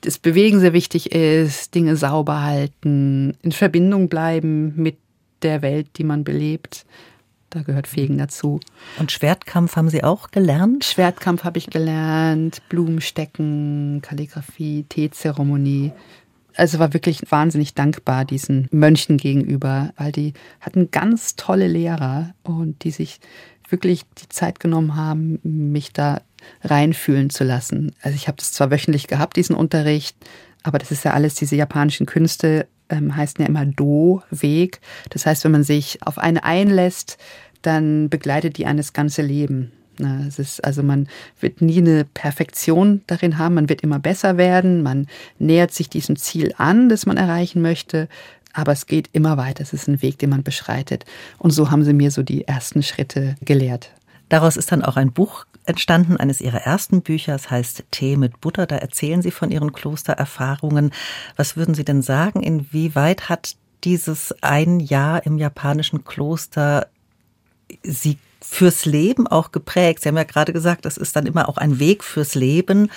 [0.02, 4.98] das Bewegen sehr wichtig ist, Dinge sauber halten, in Verbindung bleiben mit
[5.42, 6.86] der Welt, die man belebt.
[7.50, 8.60] Da gehört Fegen dazu.
[9.00, 10.84] Und Schwertkampf haben Sie auch gelernt?
[10.84, 15.92] Schwertkampf habe ich gelernt, Blumenstecken, Kalligrafie, Teezeremonie
[16.56, 22.84] also war wirklich wahnsinnig dankbar diesen Mönchen gegenüber, weil die hatten ganz tolle Lehrer und
[22.84, 23.20] die sich
[23.70, 26.22] wirklich die Zeit genommen haben, mich da
[26.64, 27.94] reinfühlen zu lassen.
[28.02, 30.16] Also ich habe das zwar wöchentlich gehabt, diesen Unterricht,
[30.64, 34.80] aber das ist ja alles, diese japanischen Künste ähm, heißen ja immer Do-Weg.
[35.10, 37.18] Das heißt, wenn man sich auf eine einlässt,
[37.62, 39.72] dann begleitet die eines ganze Leben.
[40.28, 41.08] Es ist, also man
[41.40, 45.08] wird nie eine Perfektion darin haben, man wird immer besser werden, man
[45.40, 48.08] nähert sich diesem Ziel an, das man erreichen möchte,
[48.54, 51.06] aber es geht immer weiter, es ist ein Weg, den man beschreitet.
[51.38, 53.92] Und so haben sie mir so die ersten Schritte gelehrt.
[54.30, 58.40] Daraus ist dann auch ein Buch entstanden, eines ihrer ersten Bücher, es heißt Tee mit
[58.42, 60.92] Butter, da erzählen sie von ihren Klostererfahrungen.
[61.36, 66.88] Was würden Sie denn sagen, inwieweit hat dieses ein Jahr im japanischen Kloster
[67.84, 68.18] Sie
[68.50, 70.02] fürs Leben auch geprägt?
[70.02, 72.90] Sie haben ja gerade gesagt, das ist dann immer auch ein Weg fürs Leben.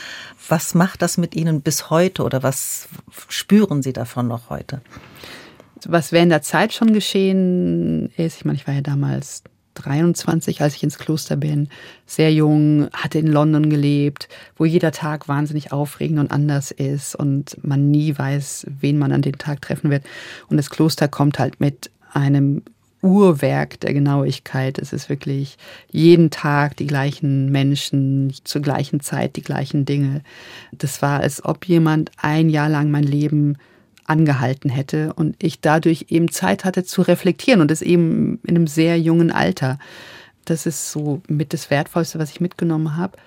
[0.49, 2.89] Was macht das mit Ihnen bis heute oder was
[3.29, 4.81] spüren Sie davon noch heute?
[5.85, 9.43] Was während der Zeit schon geschehen ist, ich meine, ich war ja damals
[9.75, 11.69] 23, als ich ins Kloster bin,
[12.07, 17.57] sehr jung, hatte in London gelebt, wo jeder Tag wahnsinnig aufregend und anders ist und
[17.65, 20.05] man nie weiß, wen man an dem Tag treffen wird.
[20.49, 22.63] Und das Kloster kommt halt mit einem
[23.03, 24.79] Uhrwerk der Genauigkeit.
[24.79, 25.57] Es ist wirklich
[25.91, 30.23] jeden Tag die gleichen Menschen, zur gleichen Zeit die gleichen Dinge.
[30.73, 33.57] Das war, als ob jemand ein Jahr lang mein Leben
[34.05, 38.67] angehalten hätte und ich dadurch eben Zeit hatte zu reflektieren und das eben in einem
[38.67, 39.79] sehr jungen Alter.
[40.45, 43.19] Das ist so mit das Wertvollste, was ich mitgenommen habe.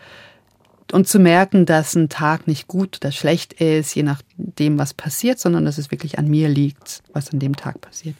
[0.92, 5.40] Und zu merken, dass ein Tag nicht gut oder schlecht ist, je nachdem, was passiert,
[5.40, 8.16] sondern dass es wirklich an mir liegt, was an dem Tag passiert.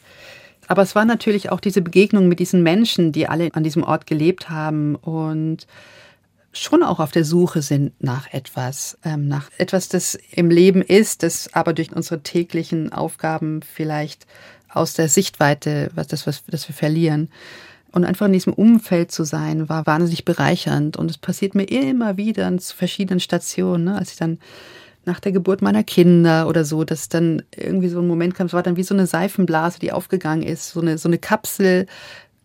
[0.72, 4.06] Aber es war natürlich auch diese Begegnung mit diesen Menschen, die alle an diesem Ort
[4.06, 5.66] gelebt haben und
[6.54, 11.24] schon auch auf der Suche sind nach etwas, ähm, nach etwas, das im Leben ist,
[11.24, 14.26] das aber durch unsere täglichen Aufgaben vielleicht
[14.70, 17.28] aus der Sichtweite, was das, was, das wir verlieren.
[17.90, 20.96] Und einfach in diesem Umfeld zu sein, war wahnsinnig bereichernd.
[20.96, 23.98] Und es passiert mir immer wieder an verschiedenen Stationen, ne?
[23.98, 24.38] als ich dann
[25.04, 28.52] nach der Geburt meiner Kinder oder so, dass dann irgendwie so ein Moment kam, es
[28.52, 31.86] war dann wie so eine Seifenblase, die aufgegangen ist, so eine, so eine Kapsel,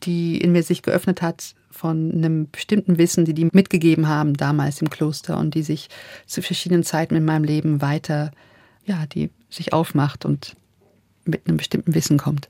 [0.03, 4.81] die in mir sich geöffnet hat von einem bestimmten Wissen, die die mitgegeben haben damals
[4.81, 5.89] im Kloster und die sich
[6.25, 8.31] zu verschiedenen Zeiten in meinem Leben weiter,
[8.85, 10.55] ja, die sich aufmacht und
[11.25, 12.49] mit einem bestimmten Wissen kommt.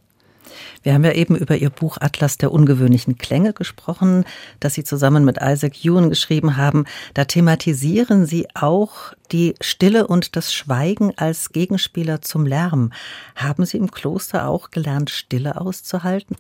[0.84, 4.26] Wir haben ja eben über Ihr Buch Atlas der ungewöhnlichen Klänge gesprochen,
[4.60, 6.86] das Sie zusammen mit Isaac Ewan geschrieben haben.
[7.14, 12.92] Da thematisieren Sie auch die Stille und das Schweigen als Gegenspieler zum Lärm.
[13.36, 16.36] Haben Sie im Kloster auch gelernt, Stille auszuhalten?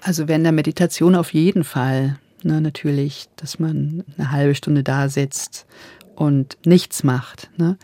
[0.00, 2.18] Also während der Meditation auf jeden Fall.
[2.42, 5.66] Ne, natürlich, dass man eine halbe Stunde da sitzt
[6.14, 7.50] und nichts macht.
[7.58, 7.76] Ne?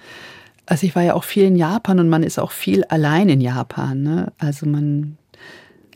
[0.64, 3.40] Also ich war ja auch viel in Japan und man ist auch viel allein in
[3.40, 4.02] Japan.
[4.02, 4.32] Ne?
[4.38, 5.18] Also man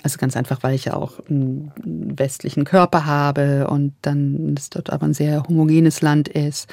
[0.03, 1.73] also ganz einfach, weil ich ja auch einen
[2.19, 6.69] westlichen Körper habe und dann es dort aber ein sehr homogenes Land ist.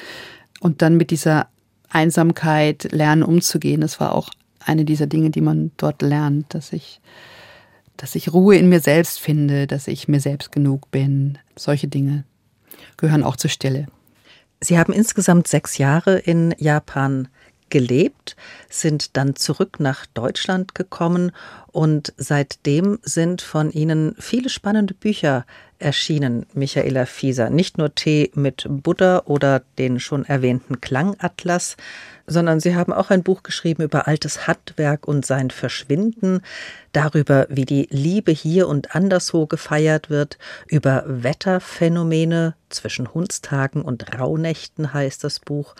[0.59, 1.47] Und dann mit dieser
[1.89, 6.99] Einsamkeit lernen umzugehen, das war auch eine dieser Dinge, die man dort lernt, dass ich,
[7.95, 11.37] dass ich Ruhe in mir selbst finde, dass ich mir selbst genug bin.
[11.55, 12.23] Solche Dinge
[12.97, 13.87] gehören auch zur Stille.
[14.59, 17.27] Sie haben insgesamt sechs Jahre in Japan
[17.69, 18.35] gelebt,
[18.69, 21.31] sind dann zurück nach Deutschland gekommen
[21.77, 25.45] und seitdem sind von Ihnen viele spannende Bücher
[25.77, 27.51] erschienen, Michaela Fieser.
[27.51, 31.77] Nicht nur Tee mit Butter oder den schon erwähnten Klangatlas,
[32.25, 36.41] sondern Sie haben auch ein Buch geschrieben über altes Handwerk und sein Verschwinden,
[36.93, 44.93] darüber, wie die Liebe hier und anderswo gefeiert wird, über Wetterphänomene zwischen Hundstagen und Rauhnächten
[44.93, 45.75] heißt das Buch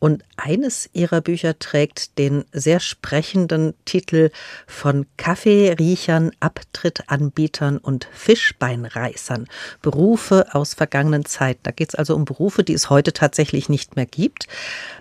[0.00, 4.30] und eines ihrer Bücher trägt den sehr sprechenden Titel
[4.66, 9.46] von Kaffeeriechern, Abtrittanbietern und Fischbeinreißern.
[9.82, 11.60] Berufe aus vergangenen Zeiten.
[11.64, 14.48] Da geht es also um Berufe, die es heute tatsächlich nicht mehr gibt.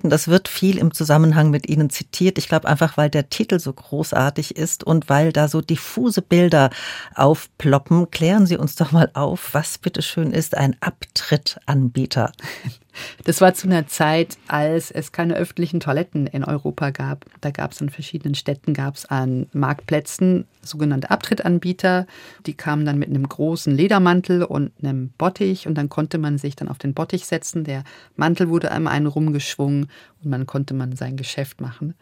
[0.03, 2.37] Und das wird viel im Zusammenhang mit Ihnen zitiert.
[2.37, 6.71] Ich glaube einfach, weil der Titel so großartig ist und weil da so diffuse Bilder
[7.15, 8.11] aufploppen.
[8.11, 12.33] Klären Sie uns doch mal auf, was bitteschön ist ein Abtrittanbieter.
[13.23, 17.25] Das war zu einer Zeit, als es keine öffentlichen Toiletten in Europa gab.
[17.41, 22.07] Da gab es in verschiedenen Städten, gab es an Marktplätzen sogenannte Abtrittanbieter.
[22.45, 26.55] Die kamen dann mit einem großen Ledermantel und einem Bottich und dann konnte man sich
[26.55, 27.63] dann auf den Bottich setzen.
[27.63, 27.83] Der
[28.15, 29.89] Mantel wurde einmal einen rumgeschwungen
[30.23, 31.95] und man konnte man sein Geschäft machen.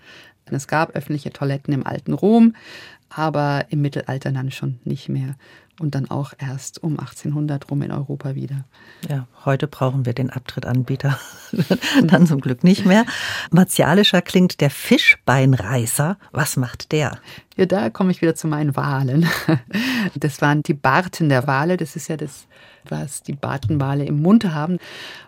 [0.50, 2.56] Es gab öffentliche Toiletten im alten Rom,
[3.10, 5.36] aber im Mittelalter dann schon nicht mehr
[5.80, 8.66] und dann auch erst um 1800 rum in Europa wieder.
[9.08, 11.20] Ja, heute brauchen wir den Abtrittanbieter
[12.04, 13.06] dann zum Glück nicht mehr.
[13.52, 16.18] Martialischer klingt der Fischbeinreißer.
[16.32, 17.20] Was macht der?
[17.58, 19.28] Ja, da komme ich wieder zu meinen Walen.
[20.16, 21.78] Das waren die Barten der Wale.
[21.78, 22.48] Das ist ja das,
[22.90, 24.80] was die Bartenwale im Mund haben.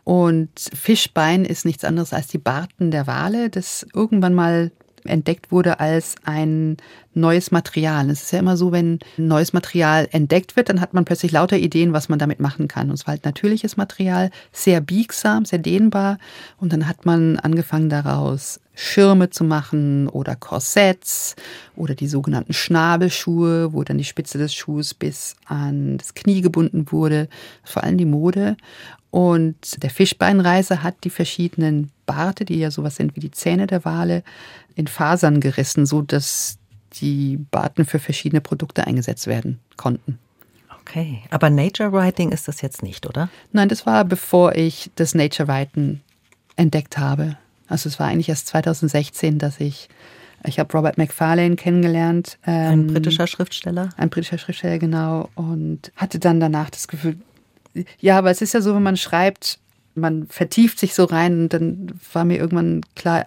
[0.03, 4.71] Und Fischbein ist nichts anderes als die Barten der Wale, das irgendwann mal
[5.09, 6.77] entdeckt wurde als ein
[7.13, 8.09] neues Material.
[8.09, 11.57] Es ist ja immer so, wenn neues Material entdeckt wird, dann hat man plötzlich lauter
[11.57, 12.89] Ideen, was man damit machen kann.
[12.89, 16.17] Und es war halt natürliches Material, sehr biegsam, sehr dehnbar.
[16.57, 21.35] Und dann hat man angefangen daraus Schirme zu machen oder Korsetts
[21.75, 26.89] oder die sogenannten Schnabelschuhe, wo dann die Spitze des Schuhs bis an das Knie gebunden
[26.89, 27.27] wurde.
[27.65, 28.55] Vor allem die Mode.
[29.11, 33.83] Und der Fischbeinreiser hat die verschiedenen Barte, die ja sowas sind wie die Zähne der
[33.83, 34.23] Wale,
[34.75, 36.57] in Fasern gerissen, so dass
[36.93, 40.19] die Barten für verschiedene Produkte eingesetzt werden konnten.
[40.79, 43.27] Okay, aber Nature Writing ist das jetzt nicht, oder?
[43.51, 45.99] Nein, das war bevor ich das Nature Writing
[46.55, 47.37] entdeckt habe.
[47.69, 49.87] Also es war eigentlich erst 2016, dass ich
[50.45, 52.37] ich habe Robert Macfarlane kennengelernt.
[52.45, 53.89] Ähm, ein britischer Schriftsteller.
[53.97, 55.29] Ein britischer Schriftsteller, genau.
[55.35, 57.17] Und hatte dann danach das Gefühl,
[57.99, 59.59] ja, aber es ist ja so, wenn man schreibt,
[59.95, 63.25] man vertieft sich so rein und dann war mir irgendwann klar,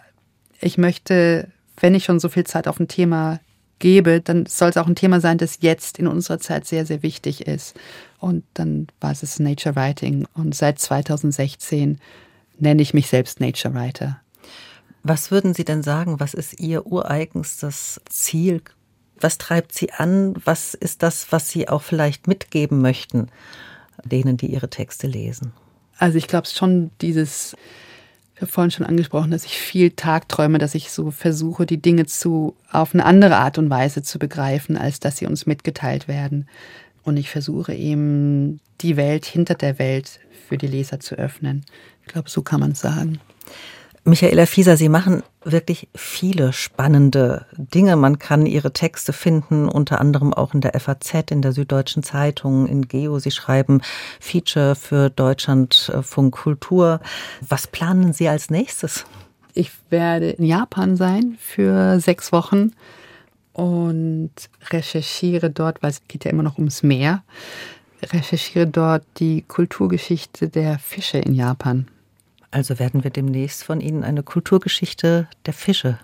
[0.61, 3.41] ich möchte, wenn ich schon so viel Zeit auf ein Thema
[3.79, 7.03] gebe, dann soll es auch ein Thema sein, das jetzt in unserer Zeit sehr, sehr
[7.03, 7.75] wichtig ist.
[8.21, 10.27] Und dann war es Nature Writing.
[10.35, 11.99] Und seit 2016
[12.59, 14.21] nenne ich mich selbst Nature Writer.
[15.03, 18.63] Was würden Sie denn sagen, was ist Ihr ureigenstes Ziel?
[19.21, 20.35] Was treibt Sie an?
[20.45, 23.29] Was ist das, was Sie auch vielleicht mitgeben möchten,
[24.05, 25.53] denen, die Ihre Texte lesen?
[25.99, 27.57] Also ich glaube schon dieses,
[28.35, 32.07] ich habe vorhin schon angesprochen, dass ich viel tagträume, dass ich so versuche, die Dinge
[32.07, 36.49] zu auf eine andere Art und Weise zu begreifen, als dass sie uns mitgeteilt werden.
[37.05, 41.65] Und ich versuche eben die Welt hinter der Welt für die Leser zu öffnen.
[42.03, 43.19] Ich glaube, so kann man es sagen.
[44.05, 47.95] Michaela Fieser, Sie machen wirklich viele spannende Dinge.
[47.95, 52.67] Man kann Ihre Texte finden, unter anderem auch in der FAZ, in der Süddeutschen Zeitung,
[52.67, 53.21] in Geo.
[53.21, 53.81] Sie schreiben
[54.19, 57.01] Feature für Deutschlandfunk Kultur.
[57.49, 59.05] Was planen Sie als nächstes?
[59.55, 62.73] Ich werde in Japan sein für sechs Wochen
[63.53, 64.33] und
[64.71, 67.23] recherchiere dort, weil es geht ja immer noch ums Meer,
[68.03, 71.87] recherchiere dort die Kulturgeschichte der Fische in Japan.
[72.53, 75.99] Also werden wir demnächst von Ihnen eine Kulturgeschichte der Fische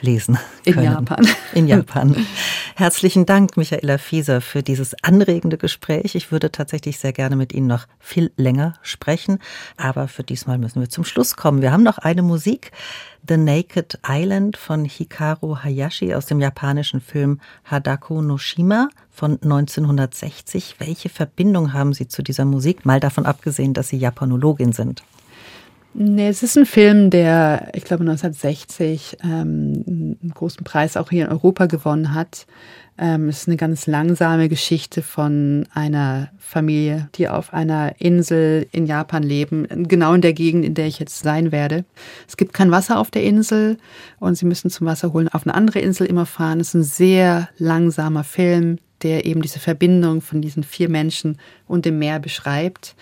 [0.00, 0.78] lesen können.
[0.78, 1.28] In Japan.
[1.54, 2.26] In Japan.
[2.74, 6.14] Herzlichen Dank, Michaela Fieser, für dieses anregende Gespräch.
[6.14, 9.38] Ich würde tatsächlich sehr gerne mit Ihnen noch viel länger sprechen,
[9.76, 11.62] aber für diesmal müssen wir zum Schluss kommen.
[11.62, 12.72] Wir haben noch eine Musik.
[13.28, 20.76] The Naked Island von Hikaru Hayashi aus dem japanischen Film Hadako no Shima von 1960.
[20.78, 22.86] Welche Verbindung haben Sie zu dieser Musik?
[22.86, 25.04] Mal davon abgesehen, dass Sie Japanologin sind.
[25.92, 31.24] Nee, es ist ein Film, der, ich glaube, 1960 ähm, einen großen Preis auch hier
[31.24, 32.46] in Europa gewonnen hat.
[32.96, 38.86] Ähm, es ist eine ganz langsame Geschichte von einer Familie, die auf einer Insel in
[38.86, 41.84] Japan leben, genau in der Gegend, in der ich jetzt sein werde.
[42.28, 43.76] Es gibt kein Wasser auf der Insel
[44.20, 46.60] und sie müssen zum Wasser holen auf eine andere Insel immer fahren.
[46.60, 51.84] Es ist ein sehr langsamer Film, der eben diese Verbindung von diesen vier Menschen und
[51.84, 52.94] dem Meer beschreibt.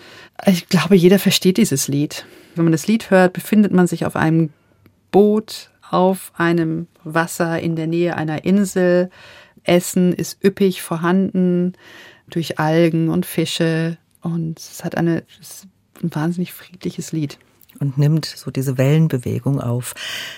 [0.45, 2.25] Ich glaube, jeder versteht dieses Lied.
[2.55, 4.49] Wenn man das Lied hört, befindet man sich auf einem
[5.11, 9.09] Boot auf einem Wasser in der Nähe einer Insel.
[9.63, 11.73] Essen ist üppig vorhanden.
[12.29, 15.65] durch Algen und Fische und es hat eine, es
[16.01, 17.39] ein wahnsinnig friedliches Lied
[17.79, 19.95] und nimmt so diese Wellenbewegung auf.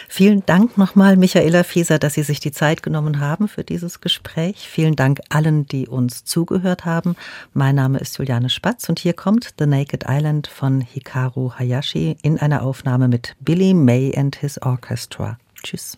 [0.08, 4.68] Vielen Dank nochmal, Michaela Fieser, dass Sie sich die Zeit genommen haben für dieses Gespräch.
[4.70, 7.16] Vielen Dank allen, die uns zugehört haben.
[7.54, 12.38] Mein Name ist Juliane Spatz und hier kommt The Naked Island von Hikaru Hayashi in
[12.38, 15.38] einer Aufnahme mit Billy May and his Orchestra.
[15.64, 15.98] Tschüss.